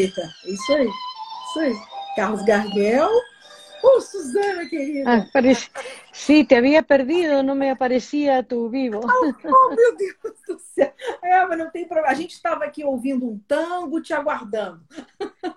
[0.00, 0.88] Isso aí.
[0.88, 1.74] Isso aí.
[2.16, 3.10] Carlos Garguel.
[3.84, 5.10] Oh, Susana, querida.
[5.10, 5.68] Ah, parece...
[6.12, 9.00] Sí, te había perdido, não me aparecia tu vivo.
[9.02, 10.92] Oh, oh, meu Deus do céu.
[11.20, 12.12] É, mas não tem problema.
[12.12, 14.82] A gente estava aqui ouvindo um tango, te aguardando.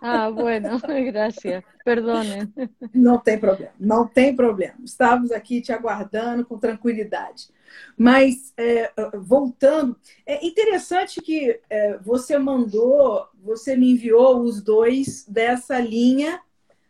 [0.02, 1.63] Ah, bueno, gracias.
[1.83, 2.52] Perdone.
[2.94, 4.76] Não tem problema, não tem problema.
[4.83, 7.49] Estávamos aqui te aguardando com tranquilidade.
[7.97, 15.79] Mas, é, voltando, é interessante que é, você mandou, você me enviou os dois dessa
[15.79, 16.41] linha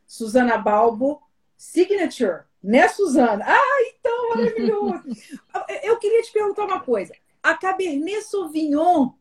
[0.08, 1.22] Susana Balbo
[1.58, 3.46] Signature, né, Suzana?
[3.48, 5.04] Ah, então, maravilhoso!
[5.84, 7.14] Eu queria te perguntar uma coisa.
[7.42, 9.12] A Cabernet Sauvignon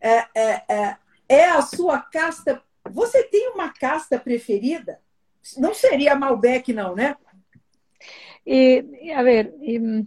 [0.00, 0.96] é, é, é,
[1.28, 2.62] é a sua casta.
[2.90, 5.00] Você tem uma casta preferida?
[5.56, 7.16] Não seria Malbec, não, né?
[8.46, 10.04] Eh, a ver, eh,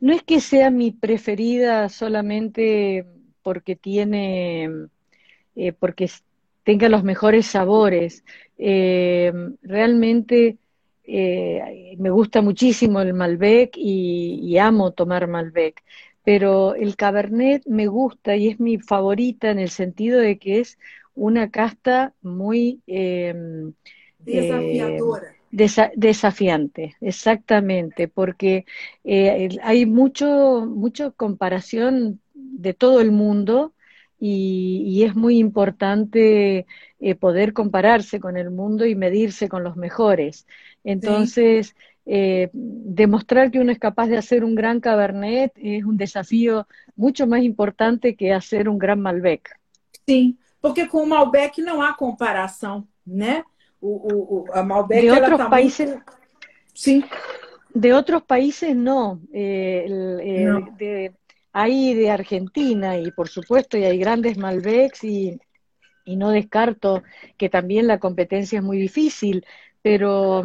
[0.00, 3.06] no es que sea mi preferida solamente
[3.42, 4.68] porque tiene,
[5.54, 6.10] eh, porque
[6.64, 8.24] tenga los mejores sabores.
[8.58, 9.32] Eh,
[9.62, 10.58] realmente
[11.04, 15.82] eh, me gusta muchísimo el Malbec y, y, amo tomar Malbec,
[16.24, 20.78] pero el Cabernet me gusta y es mi favorita en el sentido de que es
[21.14, 23.34] una casta muy eh,
[24.18, 25.35] desafiadora.
[25.50, 28.66] Desa desafiante, exactamente, porque
[29.04, 33.72] eh, hay mucho, mucha comparación de todo el mundo
[34.18, 36.66] y, y es muy importante
[36.98, 40.46] eh, poder compararse con el mundo y medirse con los mejores.
[40.84, 41.74] Entonces, sí.
[42.06, 47.26] eh, demostrar que uno es capaz de hacer un gran Cabernet es un desafío mucho
[47.26, 49.50] más importante que hacer un gran Malbec.
[50.08, 53.44] Sim, porque com o Malbec não há comparação, né?
[53.80, 56.12] O, a Malbec de otros tá países, muito...
[56.74, 57.04] Sim.
[57.74, 59.20] De otros países no.
[59.32, 60.76] Eh, el, eh, no.
[60.78, 61.12] De,
[61.52, 65.38] hay de Argentina y por supuesto y hay grandes Malbecs y,
[66.04, 67.02] y no descarto
[67.36, 69.44] que también la competencia es muy difícil,
[69.82, 70.42] pero,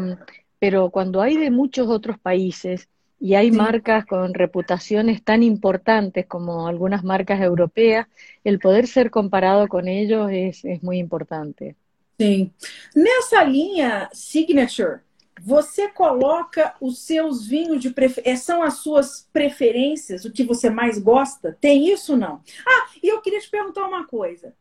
[0.59, 2.87] pero cuando hay de muchos otros países
[3.19, 3.57] y hay Sí.
[3.57, 8.07] marcas con reputaciones tan importantes como algunas marcas europeas,
[8.43, 11.75] el poder ser comparado con ellos es, es muy importante.
[12.21, 12.51] Sim.
[12.95, 14.99] Nessa linha Signature,
[15.41, 18.45] você coloca os seus vinhos de preferência.
[18.45, 21.57] São as suas preferências, o que você mais gosta?
[21.59, 22.43] Tem isso ou não?
[22.63, 24.53] Ah, e eu queria te perguntar uma coisa.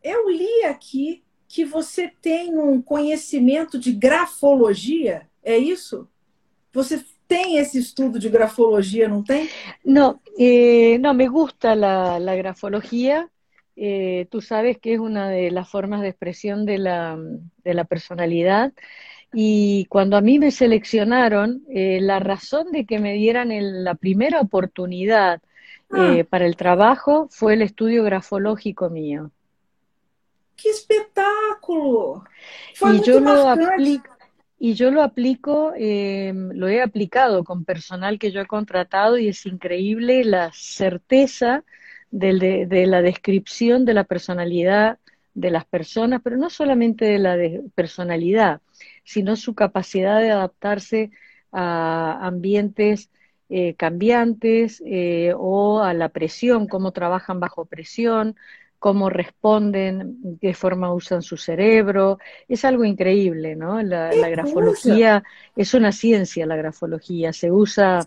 [0.00, 6.08] Eu li aqui que você tem um conhecimento de grafologia, é isso?
[6.72, 9.50] Você tem esse estudo de grafologia, não tem?
[9.84, 13.28] No, eh, no, me gusta la grafología.
[13.76, 17.18] Eh, tú sabes que es una de las formas de expresión de la,
[17.62, 18.72] de la personalidad.
[19.32, 23.94] Y cuando a mí me seleccionaron, eh, la razón de que me dieran el- la
[23.94, 25.42] primera oportunidad
[25.90, 26.14] Ah.
[26.14, 29.30] eh, para el trabajo fue el estudio grafológico mío.
[30.56, 32.24] Que espetáculo!
[32.74, 34.10] Foi Y yo lo aplico,
[34.58, 39.28] y yo lo aplico, eh, lo he aplicado con personal que yo he contratado y
[39.28, 41.62] es increíble la certeza
[42.10, 44.98] del- de, de la descripción de la personalidad
[45.34, 47.36] de las personas, pero no solamente de la
[47.74, 48.60] personalidad,
[49.04, 51.10] sino su capacidad de adaptarse
[51.52, 53.10] a ambientes
[53.48, 58.36] eh, cambiantes eh, o a la presión, cómo trabajan bajo presión,
[58.78, 62.18] cómo responden, de qué forma usan su cerebro.
[62.48, 63.82] Es algo increíble, ¿no?
[63.82, 65.22] La, ¡Qué la grafología
[65.56, 67.32] es una ciencia, la grafología.
[67.32, 68.04] Se usa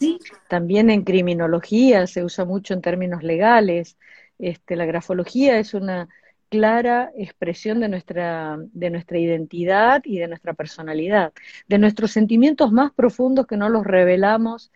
[0.48, 3.98] también en criminología, se usa mucho en términos legales.
[4.38, 6.08] Este, la grafología es una
[6.50, 11.32] clara expresión de nuestra, de nuestra identidad y de nuestra personalidad,
[11.68, 14.72] de nuestros sentimientos más profundos que no los revelamos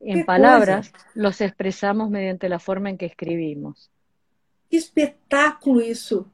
[0.00, 3.90] en ¡Qué palabras, los expresamos mediante la forma en que escribimos.
[4.70, 6.26] Que espetáculo isso!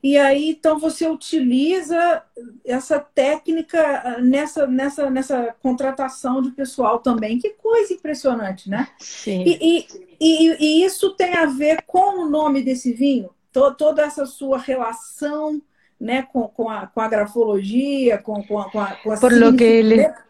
[0.00, 2.22] E aí, então, você utiliza
[2.64, 7.38] essa técnica ah, nessa, nessa, nessa contratação de pessoal também.
[7.38, 8.86] Que coisa impressionante, né?
[9.00, 9.42] Sí.
[9.44, 9.86] E, e,
[10.20, 13.30] e, e isso tem a ver com o nome desse vinho?
[13.52, 15.60] To- toda essa sua relação
[16.00, 19.32] né, com, com, a, com a grafologia, com, com a, com a, com a Por
[19.32, 20.28] lo que le- signific-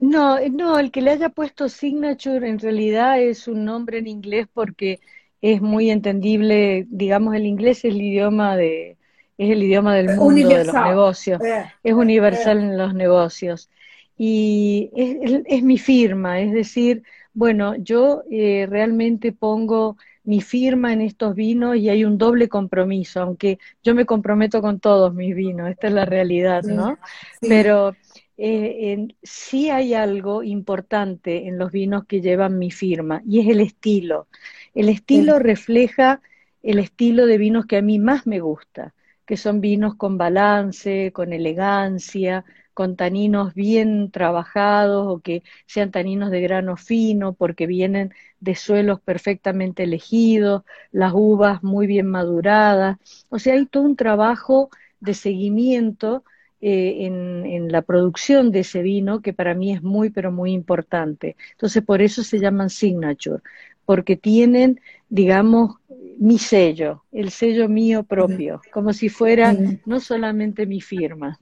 [0.00, 4.48] No, no, el que le haya puesto signature en realidad es un nombre en inglés
[4.52, 4.98] porque
[5.42, 8.98] es muy entendible, digamos, el inglés es el idioma de,
[9.38, 11.42] es el idioma del mundo de los negocios.
[11.42, 13.70] É, es universal en los negocios.
[14.16, 17.02] Y es, es- es mi firma, es decir,
[17.34, 23.20] bueno, yo eh, realmente pongo mi firma en estos vinos y hay un doble compromiso,
[23.22, 27.00] aunque yo me comprometo con todos mis vinos, esta es la realidad, ¿no?
[27.46, 27.96] Pero
[28.36, 33.60] eh, sí hay algo importante en los vinos que llevan mi firma y es el
[33.60, 34.28] estilo.
[34.74, 36.20] El estilo refleja
[36.62, 38.94] el estilo de vinos que a mí más me gusta.
[39.26, 46.30] que son vinos con balance, con elegancia, con taninos bien trabajados o que sean taninos
[46.30, 52.98] de grano fino porque vienen de suelos perfectamente elegidos, las uvas muy bien maduradas.
[53.30, 54.70] O sea, hay todo un trabajo
[55.00, 56.24] de seguimiento
[56.60, 60.52] eh, en, en, la producción de ese vino que para mí es muy, pero muy
[60.52, 61.36] importante.
[61.52, 63.42] Entonces, por eso se llaman signature,
[63.84, 65.76] porque tienen, digamos,
[66.18, 69.54] mi sello, el sello mío propio, como si fuera
[69.86, 71.38] no solamente mi firma.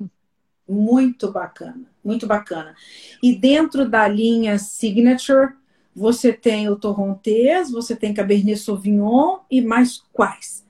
[0.67, 2.75] Muito bacana, muito bacana.
[3.23, 5.55] E dentro da linha Signature,
[5.95, 10.65] você tem o Torrontés, você tem Cabernet Sauvignon e mais quais?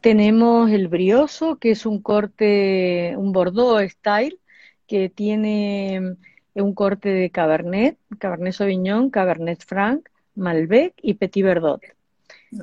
[0.00, 4.38] Tenemos el brioso, que es un corte, un Bordeaux style,
[4.86, 6.16] que tiene
[6.54, 11.80] un corte de Cabernet, Cabernet Sauvignon, Cabernet Franc, Malbec y Petit Verdot.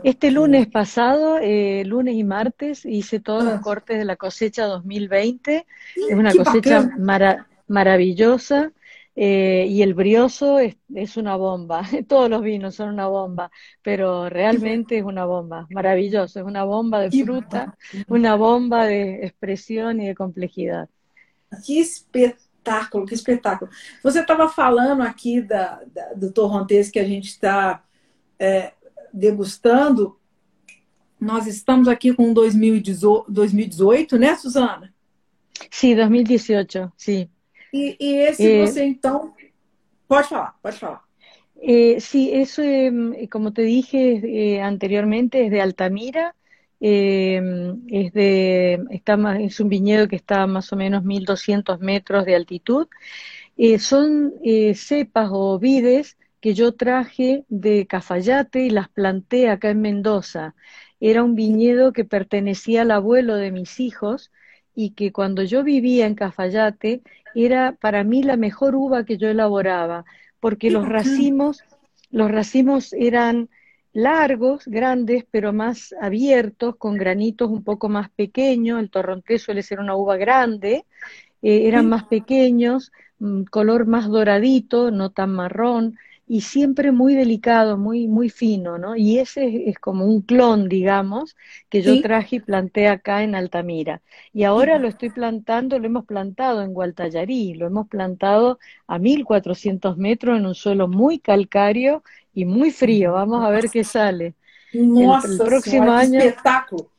[0.03, 3.61] Este lunes pasado, eh, lunes y martes, hice todos los ah.
[3.61, 5.65] cortes de la cosecha 2020.
[6.09, 6.89] Es una cosecha
[7.67, 8.71] maravillosa.
[9.15, 11.83] Eh, y el brioso es, es, una bomba.
[12.07, 13.51] Todos los vinos son una bomba,
[13.83, 15.67] pero realmente es una bomba.
[15.69, 16.39] Maravilloso.
[16.39, 17.77] Es una bomba de fruta,
[18.07, 20.89] una bomba de expresión y de complejidad.
[22.63, 23.69] Espetáculo, que espetáculo.
[24.01, 27.83] Você estava falando aqui da, da, do torrontés que a gente está
[28.39, 28.71] é,
[29.13, 30.17] degustando,
[31.19, 34.93] nós estamos aqui com 2018, né, Suzana?
[35.69, 37.29] Sim, 2018, sim.
[37.71, 39.33] E, e esse eh, você, então,
[40.07, 41.01] pode falar, pode falar.
[41.61, 42.91] Eh, sí, eso, eh,
[43.31, 46.35] como te dije eh, anteriormente, es de Altamira,
[46.85, 47.41] eh,
[47.87, 52.25] es, de, está más, es un viñedo que está a más o menos 1200 metros
[52.25, 52.87] de altitud.
[53.55, 54.33] Eh, son
[54.75, 60.55] cepas o vides que yo traje de Cafayate y las planté acá en Mendoza.
[60.99, 64.29] Era un viñedo que pertenecía al abuelo de mis hijos
[64.75, 67.01] y que cuando yo vivía en Cafayate
[67.33, 70.03] era para mí la mejor uva que yo elaboraba,
[70.41, 71.63] porque los racimos,
[72.11, 73.49] los racimos eran
[73.93, 78.79] largos, grandes, pero más abiertos, con granitos un poco más pequeños.
[78.79, 80.85] El torrontés suele ser una uva grande,
[81.41, 87.77] eh, eran más pequeños, mm, color más doradito, no tan marrón y siempre muy delicado,
[87.77, 88.95] muy, muy fino, ¿no?
[88.95, 91.35] Y ese es, como un clon, digamos,
[91.69, 94.01] que yo traje y planté acá en Altamira.
[94.31, 99.97] Y ahora lo estoy plantando, lo hemos plantado en Gualtallarí, lo hemos plantado a 1400
[99.97, 102.03] metros en un suelo muy calcáreo
[102.33, 103.13] y muy frío.
[103.13, 104.35] Vamos a ver qué sale.
[104.71, 106.19] el, próximo año.
[106.19, 106.89] Espectáculo.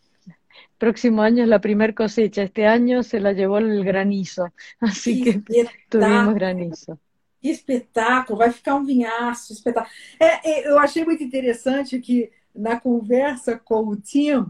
[0.76, 2.42] Próximo año es la primer cosecha.
[2.42, 5.42] Este año se la llevó el granizo, así que
[5.88, 6.98] tuvimos granizo.
[7.44, 9.92] Que espetáculo, vai ficar um vinhaço, espetáculo.
[10.18, 14.46] É, é, eu achei muito interessante que na conversa com o Tim,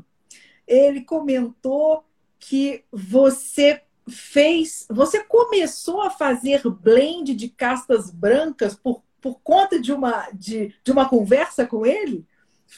[0.64, 2.04] ele comentou
[2.38, 9.92] que você fez, você começou a fazer blend de castas brancas por, por conta de
[9.92, 12.24] uma, de, de uma conversa com ele?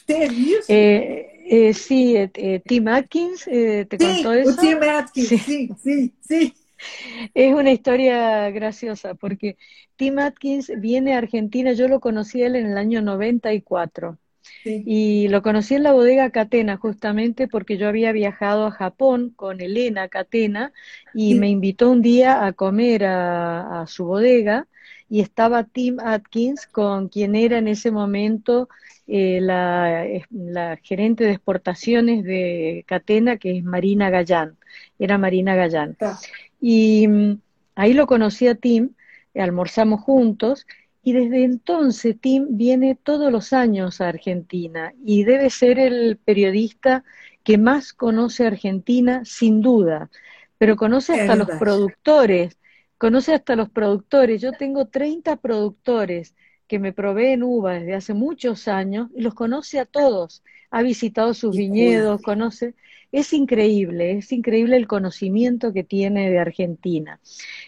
[0.07, 0.71] Teve isso?
[0.71, 4.51] É, é, sim, é, é, Tim Atkins é, te sim, contou isso?
[4.51, 6.11] o Tim Atkins, sim, sim, sim.
[6.21, 6.53] sim.
[7.33, 9.57] Es una historia graciosa porque
[9.95, 14.17] Tim Atkins viene a Argentina, yo lo conocí él en el año 94
[14.63, 19.61] y lo conocí en la bodega Catena justamente porque yo había viajado a Japón con
[19.61, 20.73] Elena Catena
[21.13, 24.67] y me invitó un día a comer a, su bodega
[25.09, 28.67] y estaba Tim Atkins con quien era en ese momento
[29.07, 34.57] eh, la, la, gerente de exportaciones de Catena, que es Marina Gallán,
[34.99, 35.95] era Marina Gallán.
[36.59, 37.39] Y mm,
[37.75, 38.91] ahí lo conocí a Tim,
[39.35, 40.65] almorzamos juntos
[41.03, 47.03] y desde entonces Tim viene todos los años a Argentina y debe ser el periodista
[47.43, 50.09] que más conoce a Argentina sin duda,
[50.57, 52.57] pero conoce hasta los productores,
[52.97, 54.41] conoce hasta los productores.
[54.41, 56.35] Yo tengo 30 productores
[56.67, 60.43] que me proveen uva desde hace muchos años y los conoce a todos.
[60.69, 62.75] Ha visitado sus viñedos, conoce
[63.11, 67.19] es increíble, es increíble el conocimiento que tiene de Argentina.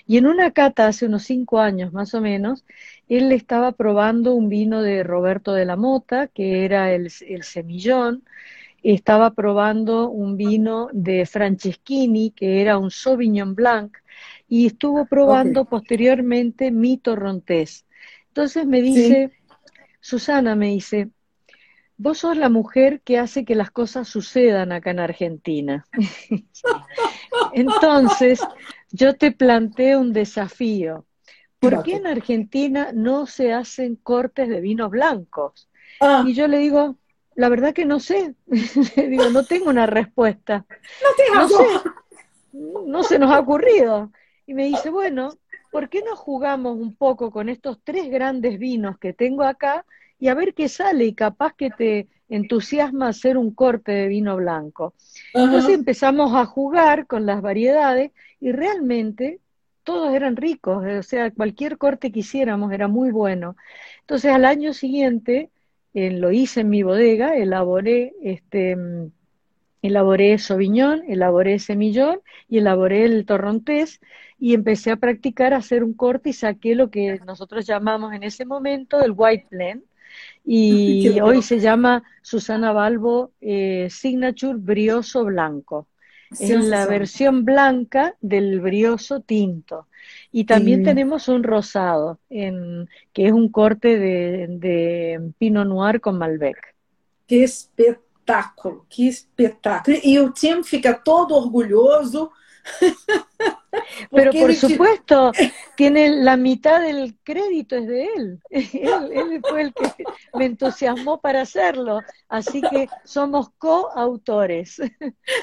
[0.05, 2.65] Y en una cata hace unos cinco años más o menos,
[3.07, 8.23] él estaba probando un vino de Roberto de la Mota, que era el, semillón,
[8.83, 13.97] estaba probando un vino de Franceschini, que era un Sauvignon Blanc,
[14.47, 17.85] y estuvo probando posteriormente mi Torrontés.
[18.39, 19.33] Entonces me dice,
[19.99, 21.09] Susana me dice,
[21.97, 25.85] Vos sos la mujer que hace que las cosas sucedan acá en Argentina.
[27.53, 28.39] Entonces,
[28.91, 31.05] yo te planteo un desafío.
[31.59, 35.69] ¿Por qué en Argentina no se hacen cortes de vinos blancos?
[35.99, 36.23] Ah.
[36.25, 36.95] Y yo le digo,
[37.35, 38.33] la verdad que no sé.
[38.95, 40.65] Digo, no tengo una respuesta.
[41.33, 41.63] No, no sé.
[42.53, 44.13] No se nos ha ocurrido.
[44.47, 45.37] Y me dice, bueno,
[45.71, 49.85] ¿por qué no jugamos un poco con estos tres grandes vinos que tengo acá
[50.19, 54.35] y a ver qué sale y capaz que te entusiasma hacer un corte de vino
[54.37, 54.93] blanco?
[55.33, 59.39] Entonces empezamos a jugar con las variedades y realmente
[59.83, 63.55] todos eran ricos, o sea, cualquier corte que hiciéramos era muy bueno.
[64.01, 65.49] Entonces al año siguiente
[65.93, 68.77] eh, lo hice en mi bodega, elaboré este
[69.81, 73.99] elaboré Sauvignon, elaboré Semillón y elaboré el Torrontés
[74.39, 78.23] y empecé a practicar a hacer un corte y saqué lo que nosotros llamamos en
[78.23, 79.83] ese momento el White Blend
[80.45, 85.87] y hoy se llama Susana Balbo eh, Signature Brioso Blanco.
[86.31, 89.87] es la versión blanca del brioso tinto.
[90.31, 96.17] Y también tenemos un rosado, en, que es un corte de, de Pinot Noir con
[96.17, 96.75] Malbec.
[97.27, 97.47] Qué
[98.29, 99.97] espetáculo, que espetáculo.
[100.03, 102.31] E o Tim fica todo orgulhoso.
[104.11, 105.31] Pero por supuesto,
[105.77, 108.39] tiene la mitad del crédito es de él.
[108.49, 109.11] él.
[109.11, 109.41] él.
[109.47, 110.03] fue el que
[110.35, 112.01] me entusiasmó para hacerlo.
[112.27, 114.77] Así que somos coautores.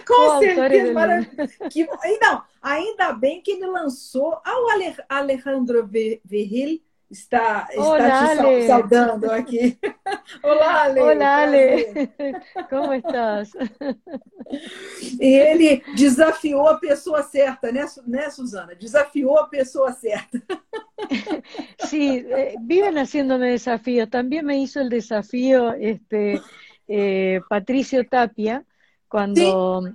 [0.07, 1.29] Com certeza.
[1.71, 1.89] Que,
[2.21, 4.67] não, ainda bem que ele lançou ao
[5.09, 5.89] Alejandro
[6.25, 8.67] Verril está, está Hola, te Ale.
[8.67, 9.79] saudando aqui.
[10.43, 11.03] Olá, Ale.
[11.03, 12.13] Hola, Ale.
[12.71, 13.51] Como estás?
[15.21, 18.75] E ele desafiou a pessoa certa, né, né Suzana?
[18.75, 20.43] Desafiou a pessoa certa.
[21.79, 24.09] Sí, eh, viven haciéndome desafíos.
[24.11, 26.41] También me hizo el desafío este,
[26.89, 28.65] eh, Patricio Tapia,
[29.09, 29.95] cuando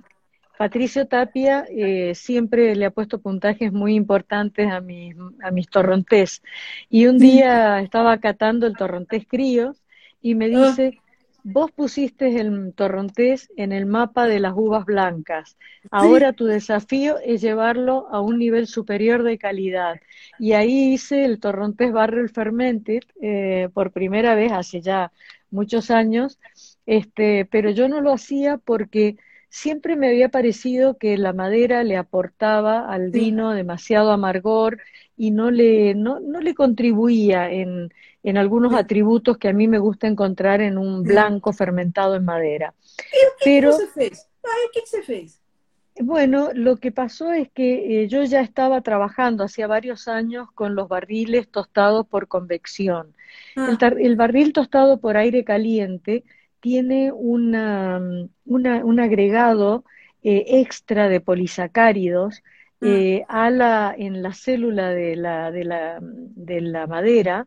[0.62, 6.42] Patricio Tapia eh, siempre le ha puesto puntajes muy importantes a mis, a mis torrontés.
[6.88, 9.82] Y un día estaba catando el torrontés críos
[10.20, 10.50] y me Ah.
[10.68, 10.98] dice,
[11.42, 15.56] vos pusiste el torrontés en el mapa de las uvas blancas.
[15.90, 20.00] Ahora tu desafío es llevarlo a un nivel superior de calidad.
[20.38, 25.12] Y ahí hice el torrontés Barrel Fermented eh, por primera vez hace ya
[25.50, 26.38] muchos años,
[26.86, 29.16] este, pero yo no lo hacía porque
[29.52, 34.80] siempre me había parecido que la madera le aportaba al vino demasiado amargor
[35.14, 37.92] y no le, no, no le contribuía en,
[38.22, 42.72] en algunos atributos que a mí me gusta encontrar en un blanco fermentado en madera.
[43.44, 45.38] Pero, que você fez?
[46.00, 50.74] Bueno, lo que pasó es que eh, yo ya estaba trabajando hacía varios años con
[50.74, 53.14] los barriles tostados por convección.
[53.54, 56.24] El, Ah, el barril tostado por aire caliente
[56.62, 59.84] tiene una, mm, una- un agregado
[60.24, 62.42] eh, extra de polisacáridos
[62.82, 67.46] ah, eh, a la, en la célula de la, de la, de la madera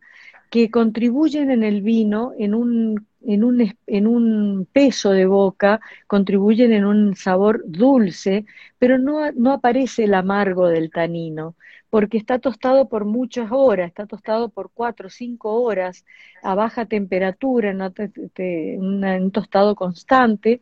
[0.49, 5.81] que contribuyen en el vino en un, en un, es- en un peso de boca,
[6.07, 8.45] contribuyen en un sabor dulce,
[8.79, 11.55] pero no, no aparece el amargo del tanino,
[11.95, 16.05] porque está tostado por muchas horas, está tostado por cuatro o cinco horas
[16.43, 17.81] a baja temperatura, en
[18.83, 20.59] un tostado constante,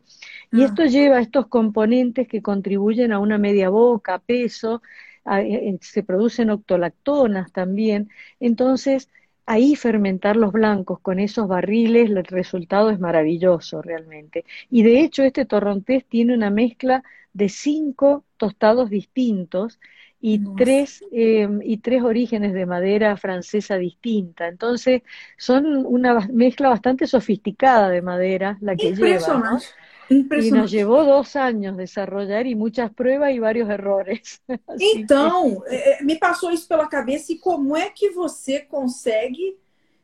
[0.52, 0.66] y ah.
[0.66, 4.80] esto lleva estos componentes que contribuyen a una media boca, peso,
[5.24, 9.10] a- eh, se producen octolactonas también, entonces
[9.44, 14.44] ahí fermentar los blancos con esos barriles, el resultado es maravilloso realmente.
[14.70, 19.80] Y de hecho este torrontés tiene una mezcla de cinco tostados distintos
[20.26, 24.48] y tres, eh, y tres orígenes de madera francesa distinta.
[24.48, 25.02] Entonces
[25.36, 29.60] son una mezcla bastante sofisticada de madera la que lleva, ¿no?
[30.08, 34.40] Y nos llevó dos años desarrollar y muchas pruebas y varios errores.
[34.66, 38.60] Así que Então, é, é, me passou isso pela cabeça e como é que você
[38.60, 39.58] consegue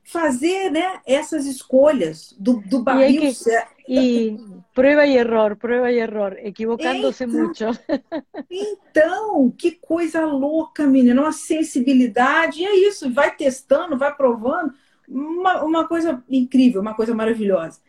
[0.05, 3.75] fazer né, essas escolhas do, do y hay barril que, certo?
[3.87, 4.39] y
[4.75, 7.71] prueba y error, prueba y error, equivocándose Eita, mucho.
[8.51, 14.73] então, que coisa louca, menina, uma sensibilidade, e é isso, vai testando, vai provando,
[15.09, 17.81] uma, uma coisa incrível, uma coisa maravilhosa.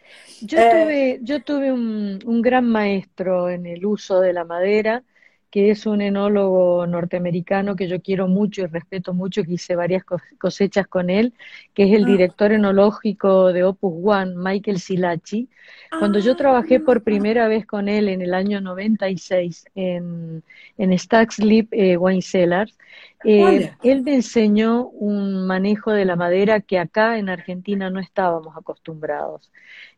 [0.42, 5.04] Yo É, tuve, yo tuve un, un gran maestro en el uso de la madera,
[5.52, 10.04] que es un enólogo norteamericano que yo quiero mucho y respeto mucho, que hice varias
[10.06, 11.34] cos- cosechas con él,
[11.74, 15.50] que es el ah, director enológico de Opus One, Michael Silachi.
[15.96, 20.44] Cuando yo ah, trabajé por primera vez con él en el año 96 en,
[20.78, 22.78] en Stags Leap eh, Wine Cellars,
[23.24, 28.56] eh, él me enseñó un manejo de la madera que acá en Argentina no estábamos
[28.58, 29.52] acostumbrados.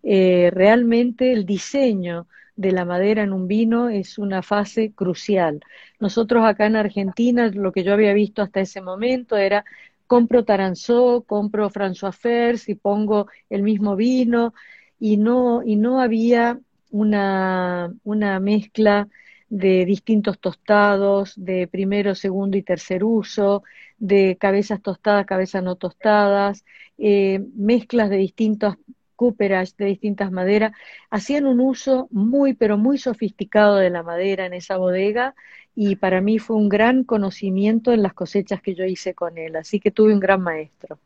[0.04, 5.62] Eh, realmente el diseño de la madera en un vino es una fase crucial.
[6.00, 9.66] Nosotros acá en Argentina, lo que yo había visto hasta ese momento era
[10.08, 14.54] compro Taranzó, compro François Fers y pongo el mismo vino.
[15.00, 16.60] y no, y no había
[16.92, 19.08] una, una mezcla
[19.50, 23.64] de distintos tostados, de primero, segundo y tercer uso,
[23.98, 26.66] de cabezas tostadas, cabezas no tostadas,
[26.98, 28.78] eh, mezclas de distintas
[29.14, 30.74] cúperas, de distintas maderas.
[31.10, 35.36] Hacían un uso muy, pero muy sofisticado de la madera en esa bodega
[35.76, 39.56] y para mí fue un gran conocimiento en las cosechas que yo hice con él.
[39.56, 41.00] Así que tuve un gran maestro.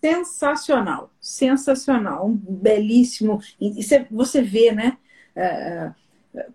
[0.00, 3.40] Sensacional, sensacional, um belíssimo.
[3.60, 4.96] E você vê, né?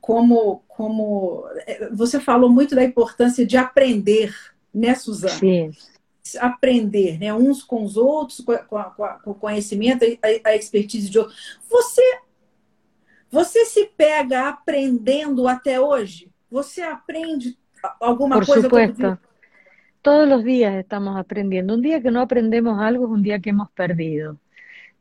[0.02, 1.46] como, como
[1.92, 4.34] você falou muito da importância de aprender,
[4.74, 5.34] né, Suzana?
[5.34, 5.72] Sim.
[6.40, 11.20] Aprender, né, uns com os outros, com, com, com o conhecimento, a, a expertise de
[11.20, 11.60] outros.
[11.70, 12.20] Você,
[13.30, 16.32] você se pega aprendendo até hoje?
[16.50, 17.58] Você aprende
[18.00, 18.62] alguma Por coisa?
[18.64, 19.20] Supuesto.
[20.02, 21.74] Todos los días estamos aprendiendo.
[21.74, 24.38] Un día que no aprendemos algo es un día que hemos perdido.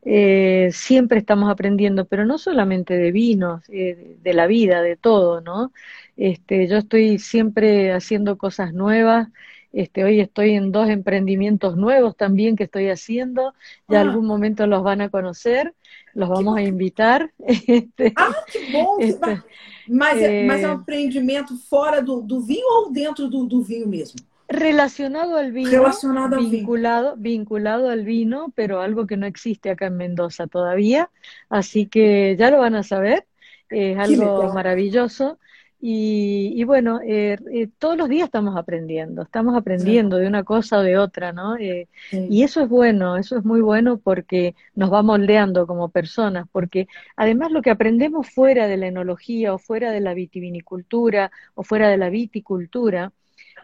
[0.05, 5.41] Eh, siempre estamos aprendiendo, pero no solamente de vinos, eh, de la vida, de todo,
[5.41, 5.71] ¿no?
[6.17, 9.29] Este, yo estoy siempre haciendo cosas nuevas.
[9.73, 13.53] Este, hoy estoy en dos emprendimientos nuevos también que estoy haciendo.
[13.89, 14.01] Ya Ah.
[14.01, 15.73] algún momento los van a conocer,
[16.13, 17.31] los vamos a invitar.
[17.67, 18.97] Este, Ah, que bom!
[18.99, 19.41] Este,
[19.87, 23.87] mas, é- mas é um empreendimento fora do, do vinho ou dentro do, do vinho
[23.87, 24.19] mesmo?
[24.49, 26.51] relacionado al vino, Relacionado al vino.
[26.51, 31.09] vinculado, vinculado al vino, pero algo que no existe acá en Mendoza todavía.
[31.49, 33.25] Así que ya lo van a saber,
[33.69, 35.39] es algo maravilloso.
[35.85, 40.77] Y, y bueno, eh, eh, todos los días estamos aprendiendo, estamos aprendiendo de una cosa
[40.77, 41.57] o de otra, ¿no?
[41.57, 46.47] Eh, y eso es bueno, eso es muy bueno porque nos va moldeando como personas,
[46.53, 46.87] porque
[47.17, 51.89] además lo que aprendemos fuera de la enología o fuera de la vitivinicultura o fuera
[51.89, 53.11] de la viticultura,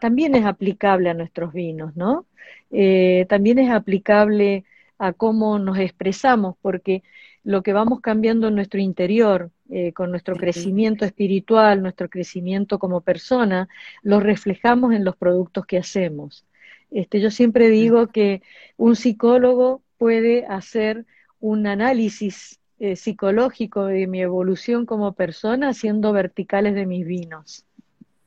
[0.01, 2.25] también es aplicable a nuestros vinos, ¿no?
[2.69, 4.65] Eh, también es aplicable
[4.97, 7.01] a cómo nos expresamos, porque
[7.43, 13.01] lo que vamos cambiando en nuestro interior, eh, con nuestro crecimiento espiritual, nuestro crecimiento como
[13.01, 13.69] persona,
[14.01, 16.45] lo reflejamos en los productos que hacemos.
[16.91, 18.41] Este, yo siempre digo que
[18.77, 21.05] un psicólogo puede hacer
[21.39, 27.65] un análisis eh, psicológico de mi evolución como persona haciendo verticales de mis vinos.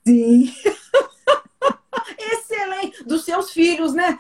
[0.05, 0.51] Sim.
[3.07, 4.19] Dos seus filhos, né?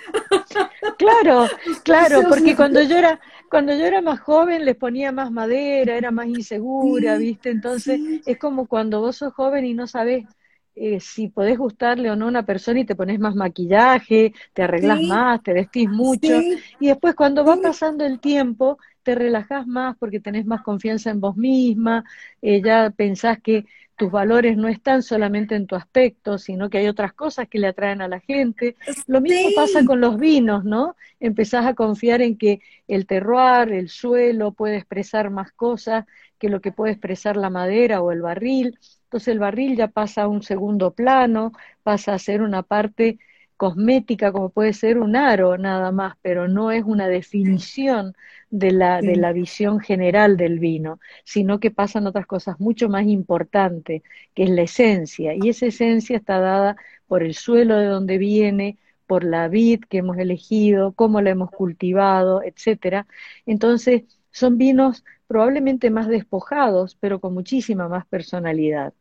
[0.96, 1.52] Claro,
[1.82, 6.10] claro, porque cuando yo era, cuando yo era más joven les ponía más madera, era
[6.10, 7.50] más insegura, Sí, ¿viste?
[7.50, 8.22] Entonces sí.
[8.24, 10.26] es como cuando vos sos joven y no sabés
[10.74, 14.62] eh, si podés gustarle o no a una persona y te pones más maquillaje, te
[14.62, 15.02] arreglás Sí.
[15.02, 16.46] más, te vestís mucho,
[16.78, 21.20] y después cuando va pasando el tiempo te relajás más porque tenés más confianza en
[21.20, 22.04] vos misma,
[22.40, 23.64] eh, ya pensás que
[24.02, 27.68] tus valores no están solamente en tu aspecto, sino que hay otras cosas que le
[27.68, 28.74] atraen a la gente.
[29.06, 30.96] Lo mismo pasa con los vinos, ¿no?
[31.20, 36.04] Empezás a confiar en que el terroir, el suelo, puede expresar más cosas
[36.40, 38.76] que lo que puede expresar la madera o el barril.
[39.04, 41.52] Entonces el barril ya pasa a un segundo plano,
[41.84, 43.20] pasa a ser una parte
[43.62, 48.14] cosmética como puede ser un aro nada más, pero no es una definición
[48.50, 53.06] de la, de la visión general del vino, sino que pasan otras cosas mucho más
[53.06, 54.02] importantes,
[54.34, 58.78] que es la esencia, y esa esencia está dada por el suelo de donde viene,
[59.06, 63.06] por la vid que hemos elegido, cómo la hemos cultivado, etcétera.
[63.46, 68.92] Entonces, son vinos probablemente más despojados, pero con muchísima más personalidad.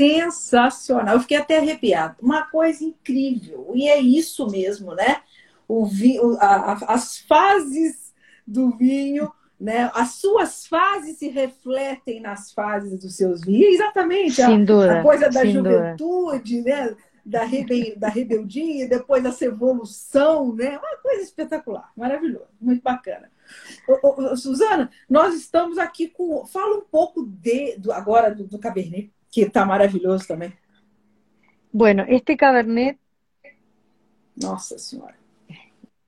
[0.00, 1.14] Sensacional.
[1.16, 2.16] Eu fiquei até arrepiada.
[2.22, 3.72] Uma coisa incrível.
[3.74, 5.22] E é isso mesmo, né?
[5.66, 8.14] O vi, a- a- as fases
[8.46, 9.30] do vinho,
[9.60, 9.90] né?
[9.94, 13.74] As suas fases se refletem nas fases dos seus vinhos.
[13.74, 14.40] Exatamente.
[14.40, 14.46] A,
[15.00, 15.40] a coisa da
[15.90, 16.96] juventude, né?
[17.26, 20.78] Da, rebe, da rebeldia, depois dessa evolução, né?
[20.78, 23.30] Uma coisa espetacular, maravilhoso, muito bacana.
[23.86, 26.46] Ô, ô, ô, Suzana, nós estamos aqui com.
[26.46, 30.52] Fala um pouco de, do, agora do, do Cabernet, que está maravilhoso também.
[31.72, 32.98] Bueno, este Cabernet
[34.36, 35.16] Nossa Senhora.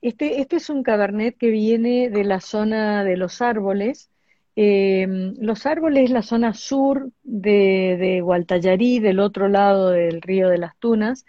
[0.03, 4.11] Este, este es un cabernet que viene de la zona de los árboles.
[4.57, 5.07] Eh,
[5.39, 10.59] los árboles es la zona sur de, de Gualtallarí, del otro lado del río de
[10.59, 11.27] las Tunas,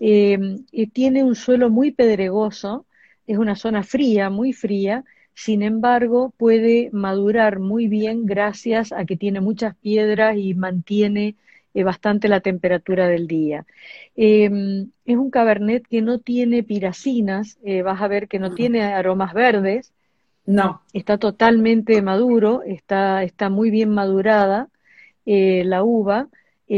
[0.00, 0.38] eh,
[0.70, 2.86] y tiene un suelo muy pedregoso,
[3.26, 5.04] es una zona fría, muy fría,
[5.42, 11.34] sin embargo puede madurar muy bien gracias a que tiene muchas piedras y mantiene
[11.72, 13.64] eh, bastante la temperatura del día.
[14.16, 14.50] Eh,
[15.06, 19.32] es un cabernet que no tiene piracinas, eh, vas a ver que no tiene aromas
[19.32, 19.94] verdes,
[20.46, 20.80] Não.
[20.92, 24.68] está totalmente maduro, está, está muy bien madurada
[25.24, 26.28] eh, la uva,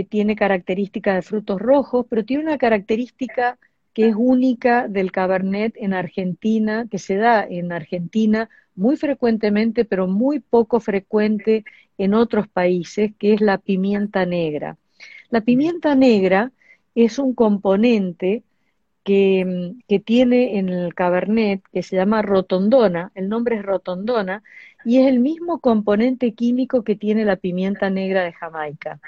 [0.08, 3.58] tiene características de frutos rojos, pero tiene una característica
[3.94, 10.06] que es única del Cabernet en Argentina, que se da en Argentina muy frecuentemente, pero
[10.06, 11.64] muy poco frecuente
[11.98, 14.78] en otros países, que es la pimienta negra.
[15.30, 16.52] La pimienta negra
[16.94, 18.42] es un componente
[19.04, 24.42] que, que, tiene en el Cabernet, que se llama rotondona, el nombre es rotondona,
[24.84, 29.00] y es el mismo componente químico que tiene la pimienta negra de Jamaica.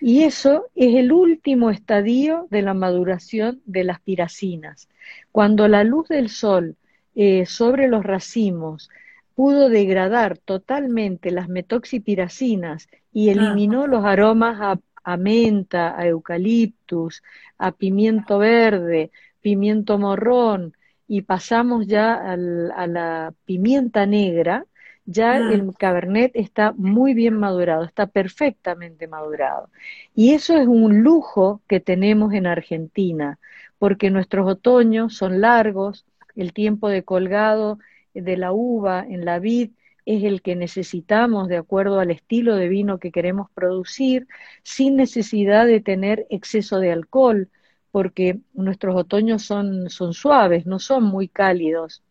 [0.00, 4.88] Y eso es el último estadio de la maduración de las piracinas.
[5.32, 6.76] Cuando la luz del sol
[7.14, 8.90] eh, sobre los racimos
[9.34, 17.22] pudo degradar totalmente las metoxipiracinas y eliminó los aromas a, a menta, a eucaliptus,
[17.58, 20.74] a pimiento verde, pimiento morrón,
[21.06, 24.66] y pasamos ya al, a la pimienta negra,
[25.06, 29.70] ya el Cabernet está muy bien madurado, está perfectamente madurado.
[30.14, 33.38] Y eso es un lujo que tenemos en Argentina,
[33.78, 37.78] porque nuestros otoños son largos, el tiempo de colgado
[38.14, 39.72] de la uva en la vid
[40.06, 44.26] es el que necesitamos de acuerdo al estilo de vino que queremos producir,
[44.62, 47.50] sin necesidad de tener exceso de alcohol,
[47.90, 52.02] porque nuestros otoños son, son suaves, no son muy cálidos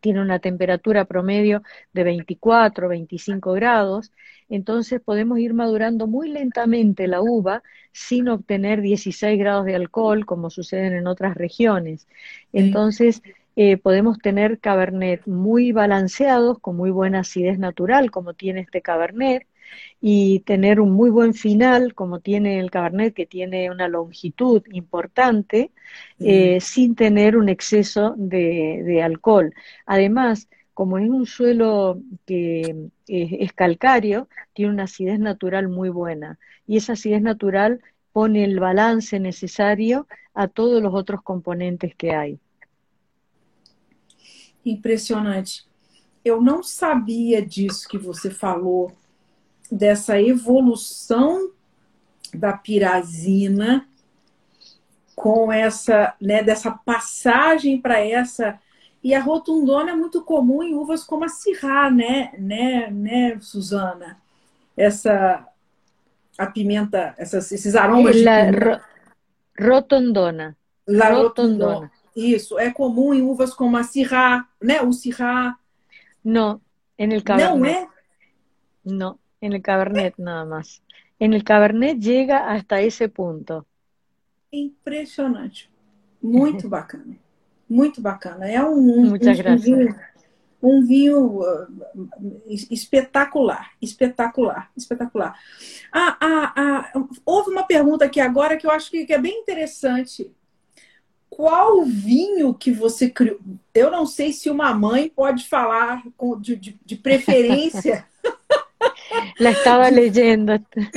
[0.00, 4.12] tiene una temperatura promedio de 24, 25 grados,
[4.48, 10.50] entonces podemos ir madurando muy lentamente la uva sin obtener 16 grados de alcohol, como
[10.50, 12.06] sucede en otras regiones.
[12.52, 13.22] Entonces,
[13.56, 19.46] eh, podemos tener cabernet muy balanceados, con muy buena acidez natural, como tiene este cabernet,
[20.00, 25.72] y tener un muy buen final, como tiene el Cabernet, que tiene una longitud importante,
[26.20, 29.52] eh, sin tener un exceso de, alcohol.
[29.86, 36.38] Además, como es un suelo que es calcáreo, tiene una acidez natural muy buena.
[36.66, 37.80] Y esa acidez natural
[38.12, 42.38] pone el balance necesario a todos los otros componentes que hay.
[44.64, 45.66] Impressionante.
[46.24, 48.92] Eu não sabia disso que você falou
[49.70, 51.50] dessa evolução
[52.34, 53.86] da pirazina
[55.14, 58.58] com essa, né, dessa passagem para essa
[59.02, 64.18] e a rotundona é muito comum em uvas como a Syrah, né, né, né, Suzana?
[64.76, 65.46] Essa
[66.36, 68.84] a pimenta, essas, esses aromas de pimenta.
[69.58, 70.56] rotondona.
[70.86, 71.66] La rotondona.
[71.66, 71.92] rotondona.
[72.14, 75.56] Isso, é comum em uvas como a Syrah, né, o Syrah.
[76.24, 76.60] Não,
[76.98, 77.58] en el Cabernet.
[77.58, 77.88] Não é?
[78.84, 79.18] Não.
[79.40, 80.82] En el Cabernet nada más.
[81.18, 83.66] En el Cabernet llega hasta ese punto.
[84.50, 85.68] Impressionante.
[86.20, 87.16] Muito bacana.
[87.68, 88.46] Muito bacana.
[88.50, 89.96] É um, Muchas um, um vinho,
[90.62, 95.38] um vinho uh, espetacular, espetacular, espetacular.
[95.92, 99.40] Ah, ah, ah, houve uma pergunta aqui agora que eu acho que, que é bem
[99.40, 100.32] interessante.
[101.28, 103.38] Qual vinho que você criou?
[103.74, 106.02] Eu não sei se uma mãe pode falar
[106.40, 108.04] de, de, de preferência
[109.38, 110.52] La estaba leyendo,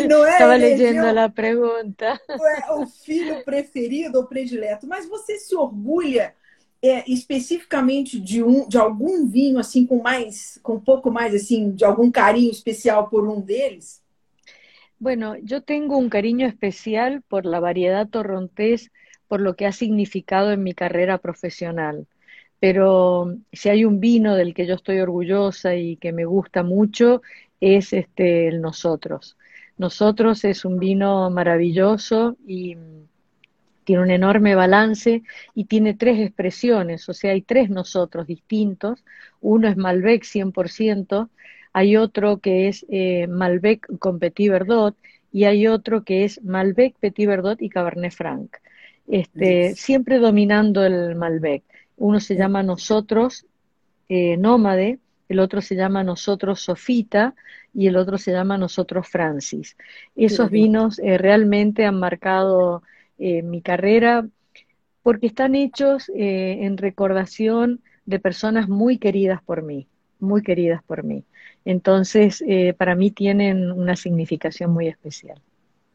[0.09, 2.19] não é estava leyendo a pergunta.
[2.29, 6.33] É o filho preferido ou predileto, mas você se orgulha
[6.81, 11.71] é, especificamente de um, de algum vinho assim com mais, com um pouco mais assim,
[11.71, 14.01] de algum carinho especial por um deles?
[14.99, 18.91] Bueno, yo tengo un cariño especial por la variedad torrontés,
[19.27, 22.05] por lo que ha significado en mi carrera profesional.
[22.59, 27.23] Pero si hay un vino del que yo estoy orgullosa y que me gusta mucho,
[27.61, 29.37] es este, el Nosotros.
[29.77, 32.75] Nosotros es un vino maravilloso y
[33.83, 35.23] tiene un enorme balance
[35.55, 39.03] y tiene tres expresiones, o sea, hay tres nosotros distintos.
[39.39, 41.29] Uno es Malbec 100%,
[41.73, 44.95] hay otro que es eh, Malbec con Petit Verdot
[45.31, 48.57] y hay otro que es Malbec, Petit Verdot y Cabernet Franc.
[49.07, 51.63] Este, Siempre dominando el Malbec.
[51.97, 53.45] Uno se llama Nosotros
[54.09, 54.99] eh, Nómade
[55.31, 57.35] el otro se llama Nosotros Sofita
[57.73, 59.77] y el otro se llama Nosotros Francis.
[60.13, 62.83] Esos vinos eh, realmente han marcado
[63.17, 64.27] eh, mi carrera
[65.03, 69.87] porque están hechos eh, en recordación de personas muy queridas por mí,
[70.19, 71.23] muy queridas por mí.
[71.63, 72.43] Entonces,
[72.77, 75.39] para mí tienen una significación muy especial.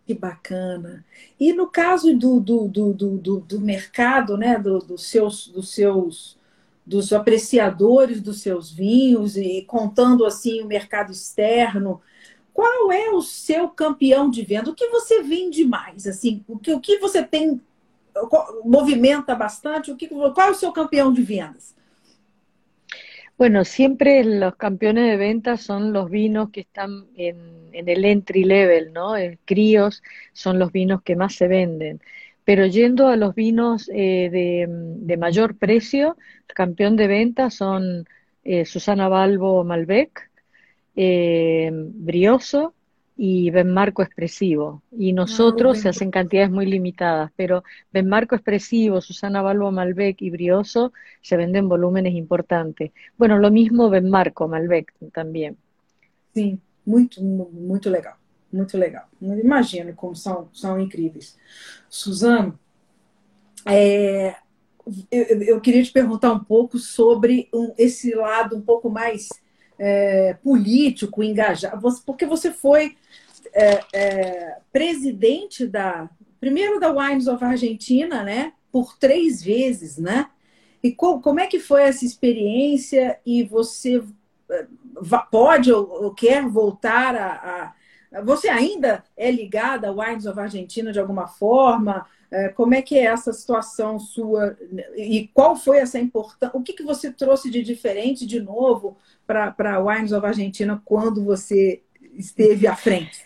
[0.07, 1.05] Que bacana.
[1.39, 6.36] E no caso do, do, do, do, do mercado, né, do, dos seus, dos seus
[6.87, 12.01] dos apreciadores dos seus vinhos e contando assim o mercado externo.
[12.55, 14.71] Qual é o seu campeão de venda?
[14.71, 16.07] O que você vende mais?
[16.07, 17.61] Assim, o que, o que você tem
[18.65, 19.91] movimenta bastante?
[19.91, 21.75] O que, qual é o seu campeão de vendas?
[23.37, 28.45] Bueno, siempre los campeones de ventas son los vinos que están en, en el entry
[28.45, 29.15] level, ¿no?
[29.15, 32.01] En críos son los vinos que más se venden.
[32.47, 38.09] Pero yendo a los vinos eh, de, mayor precio, campeón de venta son
[38.65, 40.31] Susana Balbo Malbec,
[40.95, 42.73] Brioso
[43.17, 44.83] y Benmarco Expresivo.
[44.93, 50.93] Y nosotros se hacen cantidades muy limitadas, pero Benmarco Expresivo, Susana Balbo Malbec y Brioso
[51.23, 52.93] se venden volúmenes importantes.
[53.17, 55.57] Bueno, lo mismo Benmarco Malbec también.
[56.35, 58.15] Sí, muy, muy legal,
[58.57, 59.07] muy legal.
[59.21, 61.37] Imagino como son, son incríveis.
[61.89, 62.59] Suzana,
[63.65, 64.37] é,
[65.11, 69.29] eu, eu, queria te perguntar um pouco sobre um, esse lado um pouco mais
[69.79, 72.97] é, político, engajado, porque você foi
[73.53, 78.53] é, é, presidente da primeiro da Wines of Argentina, né?
[78.71, 80.29] Por três vezes, né?
[80.83, 83.19] E co como é que foi essa experiência?
[83.27, 84.03] E você
[84.51, 84.67] é,
[85.31, 87.75] pode ou, ou quer voltar a, a,
[88.25, 92.07] Você ainda é ligada à Wines of Argentina de alguma forma?
[92.31, 94.57] É, como é que é essa situação sua?
[94.97, 96.57] E qual foi essa importância?
[96.57, 101.83] O que, que você trouxe de diferente, de novo, para Wines of Argentina quando você
[102.15, 103.25] esteve à frente?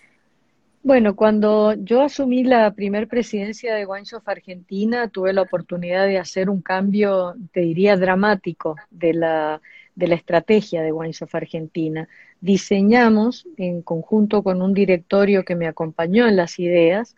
[0.82, 6.18] Bueno, cuando yo asumí la primer presidencia de Wines of Argentina, tuve la oportunidad de
[6.18, 9.60] hacer un cambio, te diría, dramático de la,
[10.00, 12.08] de la estrategia de Wines of Argentina.
[12.40, 17.14] Diseñamos, en conjunto con un directorio que me acompañó en las ideas,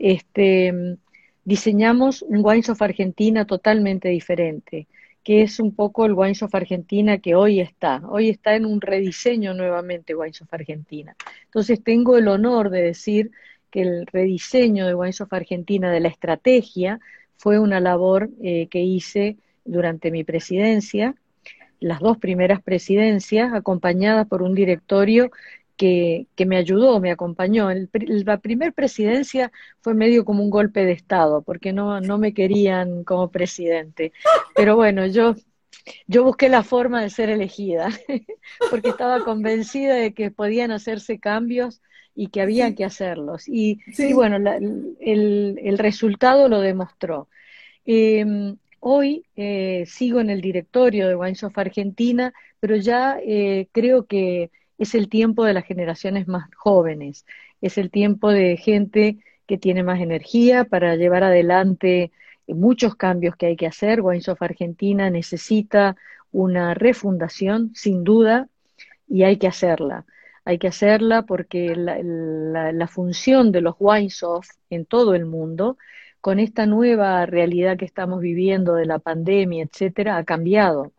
[0.00, 0.98] este,
[1.44, 4.88] diseñamos un Wines of Argentina totalmente diferente
[5.22, 8.02] que es un poco el Wines of Argentina que hoy está.
[8.10, 11.16] Hoy está en un rediseño nuevamente Wines of Argentina.
[11.46, 13.30] Entonces tengo el honor de decir
[13.70, 17.00] que el rediseño de Wines of Argentina de la estrategia
[17.38, 21.14] fue una labor eh, que hice durante mi presidencia,
[21.84, 25.30] las dos primeras presidencias, acompañadas por un directorio
[25.76, 27.68] que, me ayudó, me acompañó.
[27.92, 33.04] la primera presidencia fue medio como un golpe de Estado, porque no, no me querían
[33.04, 34.12] como presidente.
[34.54, 35.34] Pero bueno, yo,
[36.06, 37.90] yo busqué la forma de ser elegida,
[38.70, 41.82] porque estaba convencida de que podían hacerse cambios
[42.14, 43.46] y que había que hacerlos.
[43.46, 43.80] Y,
[44.14, 44.36] bueno,
[45.00, 47.28] el, el, resultado lo demostró.
[47.84, 54.04] Em, hoy eh, sigo en el directorio de Wines of Argentina, pero ya eh, creo
[54.06, 57.24] que es el tiempo de las generaciones más jóvenes,
[57.62, 59.16] es el tiempo de gente
[59.46, 62.12] que tiene más energía para llevar adelante
[62.46, 64.02] muchos cambios que hay que hacer.
[64.02, 65.96] Wines of Argentina necesita
[66.30, 68.48] una refundación, sin duda,
[69.08, 70.04] y hay que hacerla.
[70.44, 75.78] Hay que hacerla porque la, función de los Wines of en todo el mundo,
[76.24, 80.94] con esta nueva realidad que estamos viviendo de la pandemia, etcétera, ha cambiado.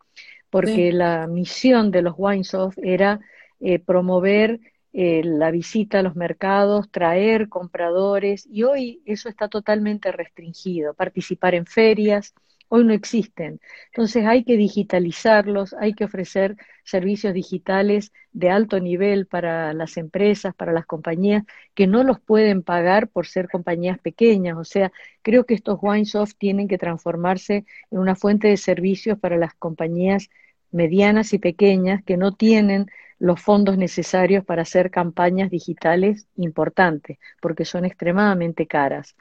[0.50, 3.18] Porque la misión de los Wines of era
[3.58, 4.60] eh, promover
[4.92, 10.94] eh, la visita a los mercados, traer compradores, y hoy eso está totalmente restringido.
[10.94, 12.32] Participar en ferias,
[12.68, 13.60] hoy no existen.
[13.86, 20.54] Entonces hay que digitalizarlos, hay que ofrecer servicios digitales de alto nivel para las empresas,
[20.54, 24.56] para las compañías que no los pueden pagar por ser compañías pequeñas.
[24.58, 29.36] O sea, creo que estos Winesoft tienen que transformarse en una fuente de servicios para
[29.36, 30.28] las compañías
[30.70, 32.86] medianas y pequeñas que no tienen
[33.18, 39.16] los fondos necesarios para hacer campañas digitales importantes, porque son extremadamente caras.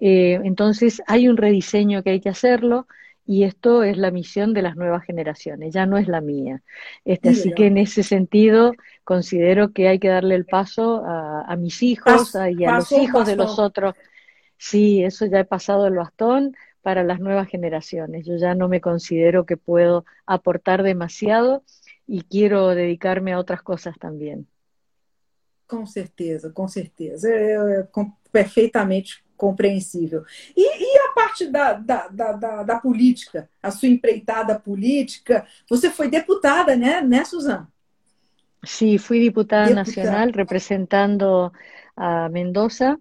[0.00, 2.86] Eh, entonces, hay un rediseño que hay que hacerlo
[3.26, 6.62] y esto es la misión de las nuevas generaciones, ya no es la mía.
[7.04, 8.72] Este, así que en ese sentido
[9.04, 13.36] considero que hay que darle el paso a, mis hijos y a los hijos de
[13.36, 13.94] los otros.
[14.56, 18.26] Sí, eso ya he pasado el bastón para las nuevas generaciones.
[18.26, 21.62] Yo ya no me considero que puedo aportar demasiado
[22.08, 24.44] e quero dedicar-me a outras coisas também.
[25.68, 27.28] Com certeza, com certeza.
[28.32, 30.22] Perfeitamente compreensível.
[30.54, 35.46] E, e a parte da, da, da, da, política, a sua empreitada política?
[35.68, 37.66] Você foi deputada, né, né Suzana?
[38.62, 39.86] Sí, fui diputada, diputada.
[39.86, 41.50] nacional representando
[41.96, 43.00] a Mendoza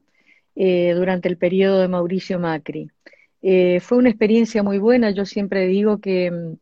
[0.55, 2.89] eh, durante el periodo de Mauricio Macri.
[3.41, 5.11] Eh, fue una experiencia muy buena.
[5.11, 6.53] Yo siempre digo que mm,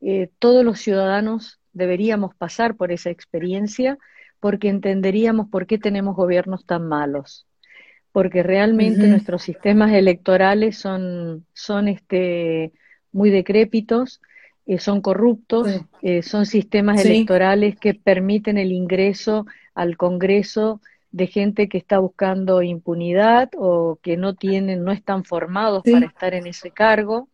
[0.00, 3.96] eh, todos los ciudadanos deberíamos pasar por esa experiencia
[4.40, 7.46] porque entenderíamos por qué tenemos gobiernos tan malos.
[8.12, 12.72] Porque realmente nuestros sistemas electorales son, son este,
[13.12, 14.20] muy decrépitos,
[14.66, 20.80] eh, son corruptos, eh, son sistemas electorales que permiten el ingreso al Congreso
[21.12, 26.34] de gente que está buscando impunidad o que no tienen, no están formados para estar
[26.34, 27.28] en ese cargo.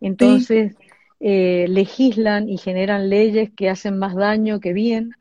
[0.00, 0.74] Entonces,
[1.20, 5.12] eh, legislan y generan leyes que hacen más daño que bien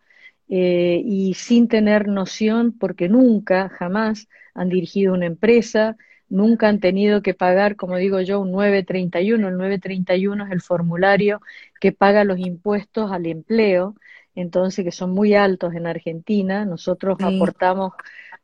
[0.50, 5.96] eh, y sin tener noción, porque nunca, jamás han dirigido una empresa,
[6.28, 9.48] nunca han tenido que pagar, como digo yo, un 931.
[9.48, 11.42] El 931 es el formulario
[11.80, 13.96] que paga los impuestos al empleo,
[14.36, 16.66] entonces que son muy altos en Argentina.
[16.66, 17.94] Nosotros aportamos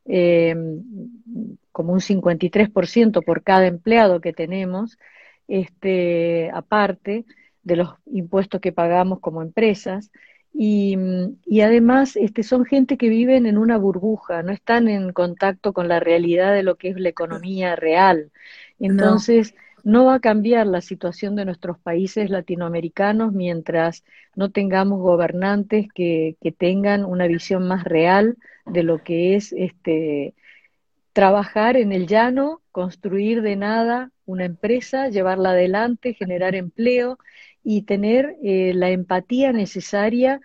[0.06, 0.56] eh,
[1.72, 4.98] como un 53% por cada empleado que tenemos,
[5.48, 7.26] este, aparte
[7.64, 10.12] de los impuestos que pagamos como empresas.
[10.58, 10.98] Y,
[11.46, 15.90] y, además este, son gente que viven en una burbuja, no están en contacto con
[15.90, 18.32] la realidad de lo que es la economía real.
[18.80, 24.04] Entonces, no, va a cambiar la situación de nuestros países latinoamericanos mientras
[24.36, 30.34] no tengamos gobernantes que, que tengan una visión más real de lo que es este,
[31.14, 37.20] trabajar en el llano, construir de nada una empresa, llevarla adelante, generar empleo
[37.68, 40.40] y tener eh, la empatía necesaria